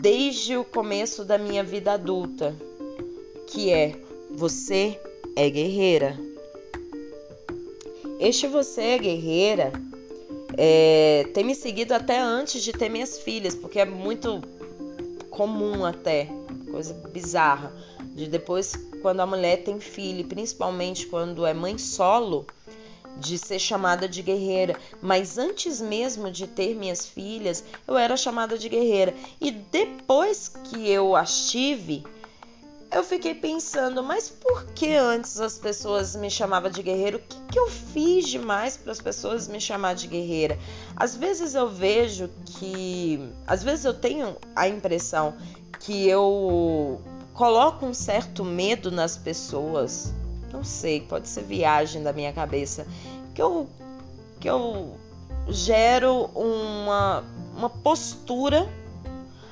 desde 0.00 0.56
o 0.56 0.64
começo 0.64 1.24
da 1.24 1.36
minha 1.36 1.62
vida 1.62 1.92
adulta, 1.92 2.56
que 3.46 3.70
é 3.70 3.94
você 4.34 5.00
é 5.36 5.48
guerreira. 5.48 6.18
Este 8.18 8.46
você 8.46 8.82
é 8.82 8.98
guerreira 8.98 9.72
é, 10.56 11.28
tem 11.32 11.44
me 11.44 11.54
seguido 11.54 11.94
até 11.94 12.18
antes 12.20 12.62
de 12.62 12.72
ter 12.72 12.88
minhas 12.88 13.18
filhas, 13.18 13.54
porque 13.54 13.78
é 13.80 13.84
muito 13.84 14.42
comum 15.30 15.84
até, 15.84 16.28
coisa 16.70 16.94
bizarra, 17.12 17.72
de 18.14 18.26
depois 18.26 18.74
quando 19.00 19.20
a 19.20 19.26
mulher 19.26 19.64
tem 19.64 19.80
filho, 19.80 20.26
principalmente 20.26 21.06
quando 21.06 21.46
é 21.46 21.54
mãe 21.54 21.78
solo, 21.78 22.46
de 23.16 23.38
ser 23.38 23.58
chamada 23.58 24.08
de 24.08 24.22
guerreira, 24.22 24.76
mas 25.00 25.38
antes 25.38 25.80
mesmo 25.80 26.30
de 26.30 26.46
ter 26.46 26.74
minhas 26.74 27.06
filhas, 27.06 27.64
eu 27.86 27.96
era 27.96 28.16
chamada 28.16 28.56
de 28.56 28.68
guerreira. 28.68 29.14
E 29.40 29.50
depois 29.50 30.48
que 30.48 30.88
eu 30.88 31.16
as 31.16 31.50
tive, 31.50 32.04
eu 32.92 33.04
fiquei 33.04 33.34
pensando, 33.34 34.02
mas 34.02 34.28
por 34.28 34.66
que 34.66 34.94
antes 34.94 35.40
as 35.40 35.58
pessoas 35.58 36.16
me 36.16 36.30
chamavam 36.30 36.70
de 36.70 36.82
guerreiro? 36.82 37.18
O 37.18 37.20
que, 37.20 37.36
que 37.52 37.58
eu 37.58 37.68
fiz 37.68 38.28
demais 38.28 38.76
para 38.76 38.92
as 38.92 39.00
pessoas 39.00 39.48
me 39.48 39.60
chamar 39.60 39.94
de 39.94 40.06
guerreira? 40.06 40.58
Às 40.96 41.16
vezes 41.16 41.54
eu 41.54 41.68
vejo 41.68 42.28
que. 42.44 43.20
Às 43.46 43.62
vezes 43.62 43.84
eu 43.84 43.94
tenho 43.94 44.36
a 44.54 44.68
impressão 44.68 45.34
que 45.78 46.08
eu 46.08 47.00
coloco 47.34 47.86
um 47.86 47.94
certo 47.94 48.44
medo 48.44 48.90
nas 48.90 49.16
pessoas 49.16 50.12
não 50.52 50.64
sei, 50.64 51.00
pode 51.00 51.28
ser 51.28 51.42
viagem 51.42 52.02
da 52.02 52.12
minha 52.12 52.32
cabeça, 52.32 52.86
que 53.34 53.40
eu, 53.40 53.68
que 54.38 54.48
eu 54.48 54.96
gero 55.48 56.30
uma, 56.34 57.24
uma 57.56 57.70
postura 57.70 58.68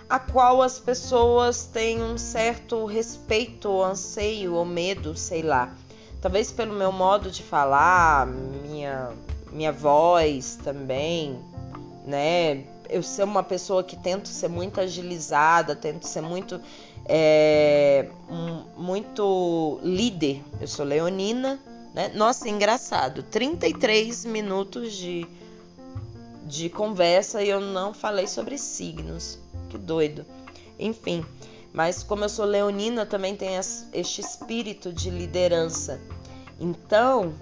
a 0.08 0.18
qual 0.18 0.62
as 0.62 0.78
pessoas 0.78 1.64
têm 1.64 2.02
um 2.02 2.16
certo 2.16 2.86
respeito, 2.86 3.82
anseio 3.82 4.54
ou 4.54 4.64
medo, 4.64 5.14
sei 5.16 5.42
lá. 5.42 5.74
Talvez 6.20 6.50
pelo 6.50 6.74
meu 6.74 6.90
modo 6.90 7.30
de 7.30 7.42
falar, 7.42 8.26
minha, 8.26 9.10
minha 9.52 9.70
voz 9.70 10.58
também, 10.64 11.38
né? 12.06 12.64
Eu 12.88 13.02
ser 13.02 13.24
uma 13.24 13.42
pessoa 13.42 13.84
que 13.84 13.96
tento 13.96 14.28
ser 14.28 14.48
muito 14.48 14.80
agilizada, 14.80 15.76
tento 15.76 16.06
ser 16.06 16.22
muito 16.22 16.58
é, 17.04 18.08
um, 18.30 18.64
muito 18.82 19.78
líder. 19.82 20.42
Eu 20.58 20.66
sou 20.66 20.86
leonina, 20.86 21.60
né? 21.94 22.10
Nossa, 22.14 22.48
engraçado, 22.48 23.22
33 23.22 24.24
minutos 24.24 24.94
de, 24.94 25.26
de 26.46 26.70
conversa 26.70 27.42
e 27.42 27.50
eu 27.50 27.60
não 27.60 27.92
falei 27.92 28.26
sobre 28.26 28.56
signos. 28.56 29.38
Que 29.68 29.78
doido. 29.78 30.24
Enfim, 30.78 31.24
mas 31.72 32.02
como 32.02 32.24
eu 32.24 32.28
sou 32.28 32.44
leonina, 32.44 33.04
também 33.04 33.36
tenho 33.36 33.60
este 33.92 34.20
espírito 34.20 34.92
de 34.92 35.10
liderança. 35.10 36.00
Então, 36.58 37.34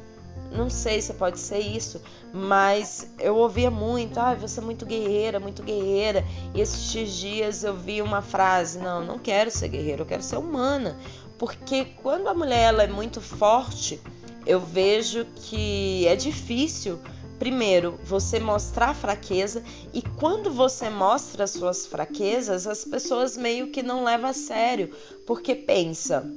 não 0.53 0.69
sei 0.69 1.01
se 1.01 1.15
pode 1.15 1.39
ser 1.39 1.59
isso, 1.59 2.01
mas 2.33 3.11
eu 3.19 3.37
ouvia 3.37 3.71
muito, 3.71 4.19
ah, 4.19 4.35
você 4.35 4.61
é 4.61 4.62
muito 4.62 4.85
guerreira, 4.87 5.41
muito 5.41 5.62
guerreira. 5.62 6.25
E 6.55 6.61
esses 6.61 7.12
dias 7.15 7.65
eu 7.65 7.75
vi 7.75 8.03
uma 8.03 8.23
frase, 8.23 8.79
não, 8.79 9.05
não 9.05 9.19
quero 9.19 9.51
ser 9.51 9.69
guerreira, 9.69 10.03
eu 10.03 10.07
quero 10.07 10.23
ser 10.23 10.37
humana. 10.37 10.97
Porque 11.39 11.87
quando 12.03 12.29
a 12.29 12.35
mulher 12.35 12.69
ela 12.69 12.83
é 12.83 12.87
muito 12.87 13.21
forte, 13.21 14.01
eu 14.47 14.61
vejo 14.61 15.27
que 15.35 16.07
é 16.07 16.17
difícil, 16.17 16.99
primeiro, 17.38 17.99
você 18.05 18.38
mostrar 18.38 18.94
fraqueza 18.94 19.62
e 19.92 20.03
quando 20.03 20.51
você 20.51 20.88
mostra 20.90 21.46
suas 21.46 21.87
fraquezas, 21.87 22.66
as 22.66 22.85
pessoas 22.85 23.37
meio 23.37 23.70
que 23.70 23.83
não 23.83 24.05
levam 24.05 24.31
a 24.31 24.33
sério, 24.33 24.94
porque 25.27 25.55
pensa, 25.55 26.29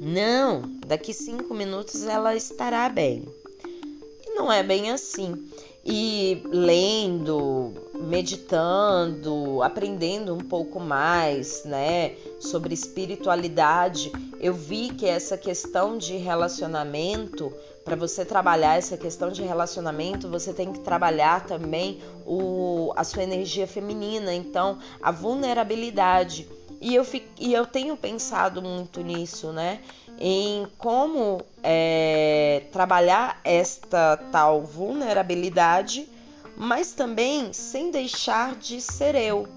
não, 0.00 0.62
daqui 0.86 1.12
cinco 1.12 1.54
minutos 1.54 2.02
ela 2.04 2.34
estará 2.34 2.88
bem 2.88 3.24
não 4.40 4.50
é 4.50 4.62
bem 4.62 4.90
assim. 4.90 5.36
E 5.84 6.42
lendo, 6.46 7.72
meditando, 7.94 9.62
aprendendo 9.62 10.34
um 10.34 10.38
pouco 10.38 10.78
mais, 10.78 11.64
né, 11.64 12.14
sobre 12.38 12.74
espiritualidade, 12.74 14.12
eu 14.40 14.52
vi 14.54 14.90
que 14.90 15.06
essa 15.06 15.38
questão 15.38 15.96
de 15.96 16.16
relacionamento, 16.16 17.52
para 17.84 17.96
você 17.96 18.24
trabalhar 18.24 18.76
essa 18.76 18.96
questão 18.96 19.30
de 19.30 19.42
relacionamento, 19.42 20.28
você 20.28 20.52
tem 20.52 20.72
que 20.72 20.80
trabalhar 20.80 21.46
também 21.46 22.00
o, 22.26 22.92
a 22.96 23.04
sua 23.04 23.22
energia 23.22 23.66
feminina, 23.66 24.34
então 24.34 24.78
a 25.02 25.10
vulnerabilidade. 25.10 26.48
E 26.80 26.94
eu, 26.94 27.04
fico, 27.04 27.26
e 27.38 27.52
eu 27.52 27.66
tenho 27.66 27.96
pensado 27.96 28.62
muito 28.62 29.02
nisso, 29.02 29.52
né? 29.52 29.80
em 30.20 30.66
como 30.76 31.42
é, 31.62 32.64
trabalhar 32.70 33.40
esta 33.42 34.18
tal 34.30 34.60
vulnerabilidade, 34.60 36.06
mas 36.56 36.92
também 36.92 37.54
sem 37.54 37.90
deixar 37.90 38.54
de 38.54 38.82
ser 38.82 39.14
eu, 39.14 39.48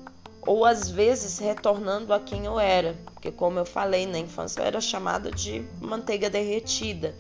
ou 0.47 0.65
às 0.65 0.89
vezes 0.89 1.38
retornando 1.38 2.13
a 2.13 2.19
quem 2.19 2.45
eu 2.45 2.57
era, 2.57 2.95
porque 3.13 3.30
como 3.30 3.59
eu 3.59 3.65
falei 3.65 4.05
na 4.05 4.17
infância 4.17 4.61
eu 4.61 4.65
era 4.65 4.80
chamada 4.80 5.30
de 5.30 5.65
manteiga 5.82 6.30
derretida. 6.30 7.13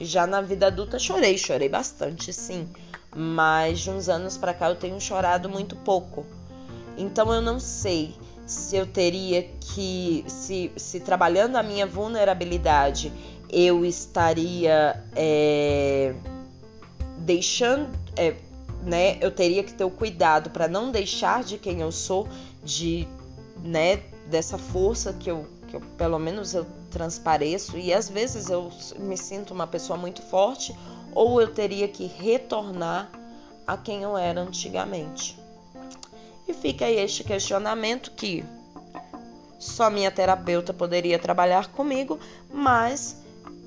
Já 0.00 0.26
na 0.26 0.40
vida 0.40 0.68
adulta 0.68 0.98
chorei, 0.98 1.36
chorei 1.36 1.68
bastante, 1.68 2.32
sim, 2.32 2.66
mas 3.14 3.80
de 3.80 3.90
uns 3.90 4.08
anos 4.08 4.38
para 4.38 4.54
cá 4.54 4.70
eu 4.70 4.76
tenho 4.76 4.98
chorado 4.98 5.48
muito 5.48 5.76
pouco. 5.76 6.24
Então 6.96 7.32
eu 7.32 7.42
não 7.42 7.60
sei 7.60 8.14
se 8.46 8.76
eu 8.76 8.86
teria 8.86 9.42
que, 9.60 10.24
se, 10.26 10.72
se 10.76 11.00
trabalhando 11.00 11.56
a 11.56 11.62
minha 11.62 11.86
vulnerabilidade, 11.86 13.12
eu 13.48 13.84
estaria 13.84 15.04
é, 15.14 16.14
deixando, 17.18 17.88
é, 18.16 18.34
né? 18.82 19.18
Eu 19.20 19.30
teria 19.30 19.62
que 19.62 19.72
ter 19.72 19.84
o 19.84 19.90
cuidado 19.90 20.50
para 20.50 20.66
não 20.66 20.90
deixar 20.90 21.44
de 21.44 21.58
quem 21.58 21.80
eu 21.80 21.92
sou, 21.92 22.26
de, 22.64 23.06
né? 23.62 24.02
Dessa 24.26 24.56
força 24.56 25.12
que 25.12 25.30
eu, 25.30 25.46
que 25.68 25.76
eu, 25.76 25.80
pelo 25.96 26.18
menos 26.18 26.54
eu 26.54 26.66
transpareço 26.90 27.78
e 27.78 27.92
às 27.92 28.08
vezes 28.08 28.50
eu 28.50 28.70
me 28.98 29.16
sinto 29.16 29.54
uma 29.54 29.66
pessoa 29.66 29.98
muito 29.98 30.20
forte, 30.22 30.76
ou 31.14 31.40
eu 31.40 31.52
teria 31.52 31.88
que 31.88 32.06
retornar 32.06 33.10
a 33.66 33.76
quem 33.76 34.02
eu 34.02 34.16
era 34.16 34.40
antigamente. 34.40 35.38
E 36.46 36.52
fica 36.52 36.84
aí 36.84 36.96
este 36.96 37.22
questionamento 37.22 38.10
que 38.12 38.44
só 39.58 39.90
minha 39.90 40.10
terapeuta 40.10 40.72
poderia 40.72 41.18
trabalhar 41.18 41.68
comigo, 41.68 42.18
mas 42.52 43.16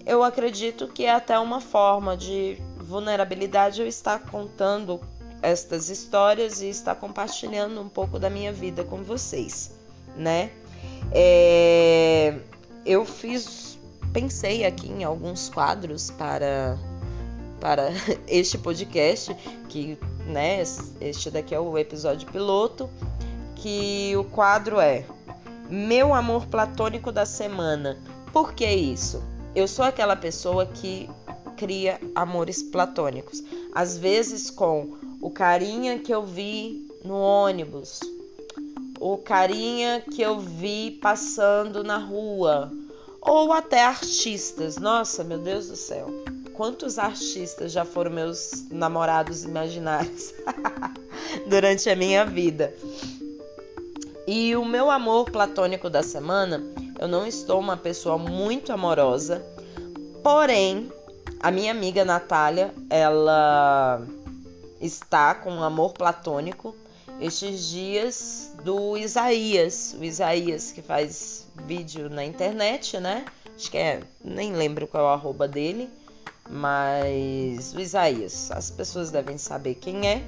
eu 0.05 0.23
acredito 0.23 0.87
que 0.87 1.05
é 1.05 1.11
até 1.11 1.37
uma 1.39 1.61
forma 1.61 2.17
de 2.17 2.57
vulnerabilidade 2.77 3.81
eu 3.81 3.87
estar 3.87 4.19
contando 4.19 4.99
estas 5.41 5.89
histórias 5.89 6.61
e 6.61 6.69
estar 6.69 6.95
compartilhando 6.95 7.79
um 7.79 7.89
pouco 7.89 8.17
da 8.17 8.29
minha 8.29 8.51
vida 8.51 8.83
com 8.83 9.03
vocês, 9.03 9.71
né? 10.15 10.51
É, 11.11 12.39
eu 12.85 13.05
fiz, 13.05 13.77
pensei 14.11 14.65
aqui 14.65 14.89
em 14.91 15.03
alguns 15.03 15.49
quadros 15.49 16.11
para 16.11 16.77
para 17.59 17.91
este 18.27 18.57
podcast, 18.57 19.33
que 19.69 19.97
né, 20.27 20.61
este 20.99 21.31
daqui 21.31 21.55
é 21.55 21.59
o 21.59 21.77
episódio 21.77 22.29
piloto, 22.29 22.89
que 23.55 24.13
o 24.17 24.25
quadro 24.25 24.81
é 24.81 25.05
Meu 25.69 26.13
amor 26.13 26.45
platônico 26.47 27.09
da 27.09 27.25
semana. 27.25 27.97
Por 28.33 28.53
que 28.53 28.65
isso? 28.65 29.23
Eu 29.55 29.65
sou 29.65 29.85
aquela 29.85 30.15
pessoa 30.17 30.65
que 30.65 31.09
cria 31.55 32.01
amores 32.13 32.61
platônicos, 32.61 33.41
às 33.73 33.97
vezes 33.97 34.49
com 34.49 34.97
o 35.21 35.29
carinha 35.31 35.99
que 35.99 36.13
eu 36.13 36.25
vi 36.25 36.85
no 37.05 37.15
ônibus, 37.15 38.01
o 39.03 39.17
carinha 39.17 40.01
que 40.01 40.21
eu 40.21 40.39
vi 40.39 40.91
passando 41.01 41.83
na 41.83 41.97
rua, 41.97 42.71
ou 43.19 43.51
até 43.51 43.83
artistas. 43.83 44.77
Nossa, 44.77 45.23
meu 45.23 45.39
Deus 45.39 45.67
do 45.67 45.75
céu 45.75 46.07
quantos 46.53 46.99
artistas 46.99 47.71
já 47.71 47.83
foram 47.83 48.11
meus 48.11 48.69
namorados 48.69 49.43
imaginários 49.43 50.33
durante 51.49 51.89
a 51.89 51.95
minha 51.95 52.25
vida. 52.25 52.73
E 54.25 54.55
o 54.55 54.63
meu 54.63 54.89
amor 54.89 55.29
platônico 55.31 55.89
da 55.89 56.01
semana, 56.01 56.63
eu 56.99 57.07
não 57.07 57.27
estou 57.27 57.59
uma 57.59 57.75
pessoa 57.75 58.17
muito 58.17 58.71
amorosa, 58.71 59.43
porém, 60.23 60.89
a 61.41 61.51
minha 61.51 61.71
amiga 61.71 62.05
Natália, 62.05 62.73
ela 62.89 64.01
está 64.79 65.35
com 65.35 65.51
um 65.51 65.63
amor 65.63 65.93
platônico 65.93 66.75
estes 67.19 67.69
dias 67.69 68.51
do 68.63 68.97
Isaías, 68.97 69.95
o 69.99 70.03
Isaías 70.03 70.71
que 70.71 70.81
faz 70.81 71.47
vídeo 71.65 72.09
na 72.09 72.23
internet, 72.23 72.99
né? 72.99 73.25
Acho 73.55 73.69
que 73.69 73.77
é, 73.77 74.01
nem 74.23 74.53
lembro 74.53 74.87
qual 74.87 75.03
é 75.03 75.07
o 75.07 75.09
arroba 75.11 75.47
dele 75.47 75.89
mas 76.49 77.73
o 77.73 77.79
Isaías, 77.79 78.51
as 78.51 78.69
pessoas 78.69 79.11
devem 79.11 79.37
saber 79.37 79.75
quem 79.75 80.07
é. 80.07 80.21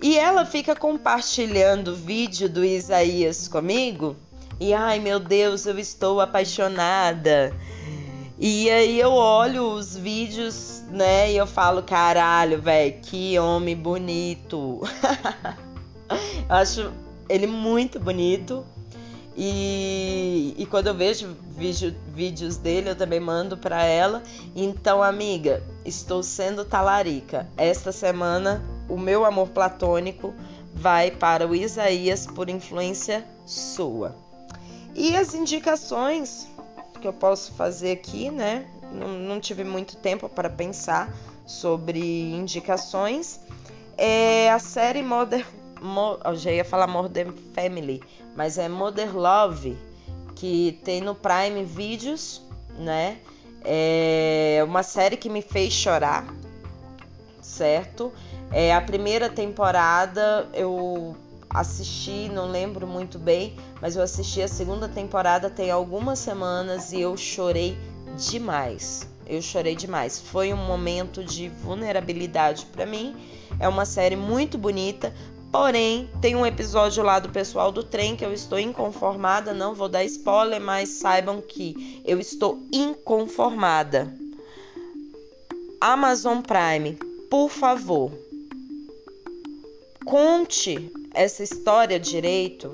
E 0.00 0.18
ela 0.18 0.44
fica 0.44 0.74
compartilhando 0.74 1.92
o 1.92 1.96
vídeo 1.96 2.48
do 2.48 2.64
Isaías 2.64 3.46
comigo. 3.46 4.16
E 4.60 4.74
ai 4.74 4.98
meu 4.98 5.18
Deus, 5.18 5.64
eu 5.66 5.78
estou 5.78 6.20
apaixonada. 6.20 7.54
E 8.44 8.68
aí 8.68 8.98
eu 8.98 9.12
olho 9.12 9.72
os 9.72 9.96
vídeos, 9.96 10.82
né, 10.90 11.30
e 11.30 11.36
eu 11.36 11.46
falo, 11.46 11.80
caralho, 11.80 12.60
velho, 12.60 13.00
que 13.00 13.38
homem 13.38 13.76
bonito. 13.76 14.80
eu 16.10 16.56
acho 16.56 16.92
ele 17.28 17.46
muito 17.46 18.00
bonito. 18.00 18.66
E, 19.36 20.56
e 20.58 20.66
quando 20.66 20.88
eu 20.88 20.94
vejo 20.94 21.36
vídeo, 21.56 21.94
vídeos 22.08 22.56
dele, 22.56 22.90
eu 22.90 22.96
também 22.96 23.20
mando 23.20 23.56
para 23.56 23.84
ela. 23.84 24.20
Então, 24.56 25.00
amiga, 25.00 25.62
estou 25.84 26.20
sendo 26.20 26.64
talarica. 26.64 27.48
Esta 27.56 27.92
semana, 27.92 28.60
o 28.88 28.98
meu 28.98 29.24
amor 29.24 29.50
platônico 29.50 30.34
vai 30.74 31.12
para 31.12 31.46
o 31.46 31.54
Isaías 31.54 32.26
por 32.26 32.50
influência 32.50 33.24
sua. 33.46 34.16
E 34.96 35.14
as 35.14 35.32
indicações 35.32 36.48
que 37.02 37.08
eu 37.08 37.12
posso 37.12 37.52
fazer 37.52 37.90
aqui, 37.90 38.30
né? 38.30 38.64
Não, 38.92 39.08
não 39.08 39.40
tive 39.40 39.64
muito 39.64 39.96
tempo 39.96 40.28
para 40.28 40.48
pensar 40.48 41.12
sobre 41.44 42.00
indicações. 42.32 43.40
É 43.98 44.50
a 44.50 44.58
série 44.58 45.02
Modern. 45.02 45.44
Mo, 45.80 46.16
eu 46.24 46.36
já 46.36 46.52
ia 46.52 46.64
falar 46.64 46.86
Modern 46.86 47.34
Family, 47.54 48.00
mas 48.36 48.56
é 48.56 48.68
Mother 48.68 49.16
Love, 49.16 49.76
que 50.36 50.78
tem 50.84 51.00
no 51.00 51.12
Prime 51.12 51.64
Videos, 51.64 52.40
né? 52.78 53.18
É 53.64 54.62
uma 54.64 54.84
série 54.84 55.16
que 55.16 55.28
me 55.28 55.42
fez 55.42 55.72
chorar, 55.72 56.24
certo? 57.40 58.12
É 58.52 58.72
a 58.72 58.80
primeira 58.80 59.28
temporada 59.28 60.48
eu 60.52 61.16
assisti, 61.52 62.28
não 62.28 62.50
lembro 62.50 62.86
muito 62.86 63.18
bem, 63.18 63.56
mas 63.80 63.96
eu 63.96 64.02
assisti 64.02 64.42
a 64.42 64.48
segunda 64.48 64.88
temporada 64.88 65.50
tem 65.50 65.70
algumas 65.70 66.18
semanas 66.18 66.92
e 66.92 67.00
eu 67.00 67.16
chorei 67.16 67.76
demais. 68.16 69.08
Eu 69.26 69.40
chorei 69.40 69.76
demais. 69.76 70.18
Foi 70.18 70.52
um 70.52 70.56
momento 70.56 71.22
de 71.22 71.48
vulnerabilidade 71.48 72.66
para 72.66 72.84
mim. 72.84 73.14
É 73.60 73.68
uma 73.68 73.84
série 73.84 74.16
muito 74.16 74.58
bonita, 74.58 75.12
Porém, 75.52 76.08
tem 76.22 76.34
um 76.34 76.46
episódio 76.46 77.04
lá 77.04 77.18
do 77.18 77.28
pessoal 77.28 77.70
do 77.70 77.84
trem 77.84 78.16
que 78.16 78.24
eu 78.24 78.32
estou 78.32 78.58
inconformada, 78.58 79.52
não 79.52 79.74
vou 79.74 79.86
dar 79.86 80.02
spoiler, 80.02 80.58
mas 80.58 80.88
saibam 80.88 81.42
que 81.42 82.00
eu 82.06 82.18
estou 82.18 82.58
inconformada. 82.72 84.10
Amazon 85.78 86.38
Prime, 86.40 86.94
por 87.28 87.50
favor, 87.50 88.10
conte 90.06 90.90
essa 91.14 91.42
história 91.42 91.98
direito 91.98 92.70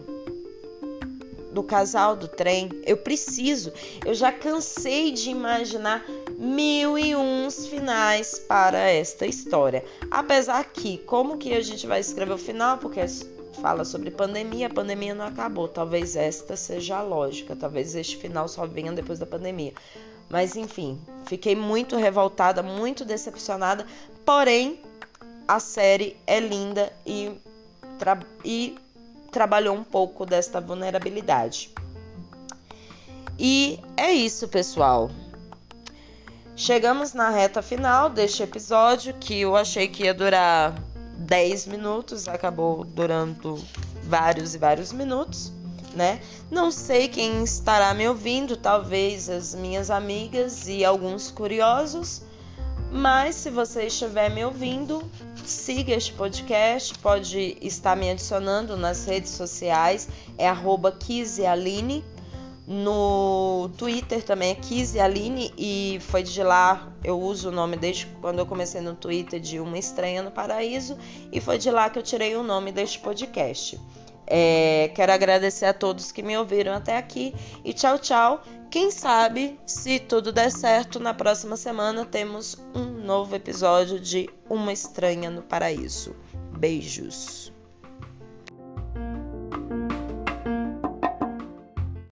do 1.52 1.62
casal 1.62 2.14
do 2.14 2.28
trem. 2.28 2.70
Eu 2.84 2.96
preciso, 2.96 3.72
eu 4.04 4.14
já 4.14 4.30
cansei 4.30 5.10
de 5.10 5.30
imaginar 5.30 6.04
mil 6.38 6.98
e 6.98 7.16
uns 7.16 7.66
finais 7.66 8.38
para 8.38 8.78
esta 8.78 9.26
história. 9.26 9.84
Apesar 10.10 10.64
que, 10.64 10.98
como 10.98 11.38
que 11.38 11.52
a 11.54 11.60
gente 11.60 11.86
vai 11.86 12.00
escrever 12.00 12.34
o 12.34 12.38
final? 12.38 12.78
Porque 12.78 13.00
fala 13.60 13.84
sobre 13.84 14.10
pandemia, 14.10 14.68
a 14.68 14.72
pandemia 14.72 15.14
não 15.14 15.26
acabou. 15.26 15.66
Talvez 15.68 16.16
esta 16.16 16.56
seja 16.56 16.98
a 16.98 17.02
lógica, 17.02 17.56
talvez 17.56 17.94
este 17.94 18.16
final 18.16 18.48
só 18.48 18.66
venha 18.66 18.92
depois 18.92 19.18
da 19.18 19.26
pandemia. 19.26 19.72
Mas 20.30 20.56
enfim, 20.56 21.00
fiquei 21.26 21.56
muito 21.56 21.96
revoltada, 21.96 22.62
muito 22.62 23.04
decepcionada. 23.04 23.86
Porém, 24.24 24.78
a 25.46 25.58
série 25.58 26.16
é 26.26 26.38
linda 26.38 26.92
e, 27.06 27.32
tra 27.98 28.18
e 28.44 28.78
trabalhou 29.30 29.76
um 29.76 29.84
pouco 29.84 30.24
desta 30.24 30.60
vulnerabilidade. 30.60 31.70
E 33.38 33.78
é 33.96 34.12
isso, 34.12 34.48
pessoal. 34.48 35.10
Chegamos 36.56 37.12
na 37.12 37.30
reta 37.30 37.62
final 37.62 38.10
deste 38.10 38.42
episódio 38.42 39.14
que 39.14 39.40
eu 39.40 39.54
achei 39.54 39.86
que 39.86 40.04
ia 40.04 40.12
durar 40.12 40.74
10 41.16 41.66
minutos, 41.66 42.26
acabou 42.26 42.84
durando 42.84 43.62
vários 44.02 44.54
e 44.54 44.58
vários 44.58 44.92
minutos, 44.92 45.52
né? 45.94 46.20
Não 46.50 46.72
sei 46.72 47.06
quem 47.06 47.44
estará 47.44 47.94
me 47.94 48.08
ouvindo, 48.08 48.56
talvez 48.56 49.28
as 49.28 49.54
minhas 49.54 49.88
amigas 49.88 50.66
e 50.66 50.84
alguns 50.84 51.30
curiosos, 51.30 52.22
mas 52.90 53.34
se 53.34 53.50
você 53.50 53.86
estiver 53.86 54.30
me 54.30 54.44
ouvindo, 54.44 55.02
siga 55.44 55.94
este 55.94 56.12
podcast, 56.12 56.96
pode 56.98 57.56
estar 57.60 57.96
me 57.96 58.10
adicionando 58.10 58.76
nas 58.76 59.04
redes 59.04 59.30
sociais, 59.32 60.08
é 60.36 60.48
arroba 60.48 60.92
Kizialine, 60.92 62.04
no 62.70 63.70
Twitter 63.78 64.22
também 64.22 64.50
é 64.50 64.54
Kizzy 64.54 65.00
Aline 65.00 65.50
e 65.56 65.98
foi 66.02 66.22
de 66.22 66.42
lá, 66.42 66.92
eu 67.02 67.18
uso 67.18 67.48
o 67.48 67.52
nome 67.52 67.78
desde 67.78 68.04
quando 68.20 68.40
eu 68.40 68.46
comecei 68.46 68.82
no 68.82 68.94
Twitter 68.94 69.40
de 69.40 69.58
Uma 69.58 69.78
Estranha 69.78 70.22
no 70.22 70.30
Paraíso 70.30 70.98
e 71.32 71.40
foi 71.40 71.56
de 71.56 71.70
lá 71.70 71.88
que 71.88 71.98
eu 71.98 72.02
tirei 72.02 72.36
o 72.36 72.42
nome 72.42 72.70
deste 72.70 72.98
podcast. 72.98 73.80
É, 74.26 74.90
quero 74.94 75.10
agradecer 75.10 75.64
a 75.64 75.72
todos 75.72 76.12
que 76.12 76.22
me 76.22 76.36
ouviram 76.36 76.74
até 76.74 76.98
aqui 76.98 77.34
e 77.64 77.72
tchau, 77.72 77.98
tchau. 77.98 78.42
Quem 78.70 78.90
sabe, 78.90 79.58
se 79.64 79.98
tudo 79.98 80.30
der 80.30 80.52
certo, 80.52 81.00
na 81.00 81.14
próxima 81.14 81.56
semana 81.56 82.04
temos 82.04 82.54
um 82.74 82.84
novo 82.84 83.34
episódio 83.34 83.98
de 83.98 84.28
Uma 84.48 84.74
Estranha 84.74 85.30
no 85.30 85.40
Paraíso. 85.42 86.14
Beijos. 86.58 87.50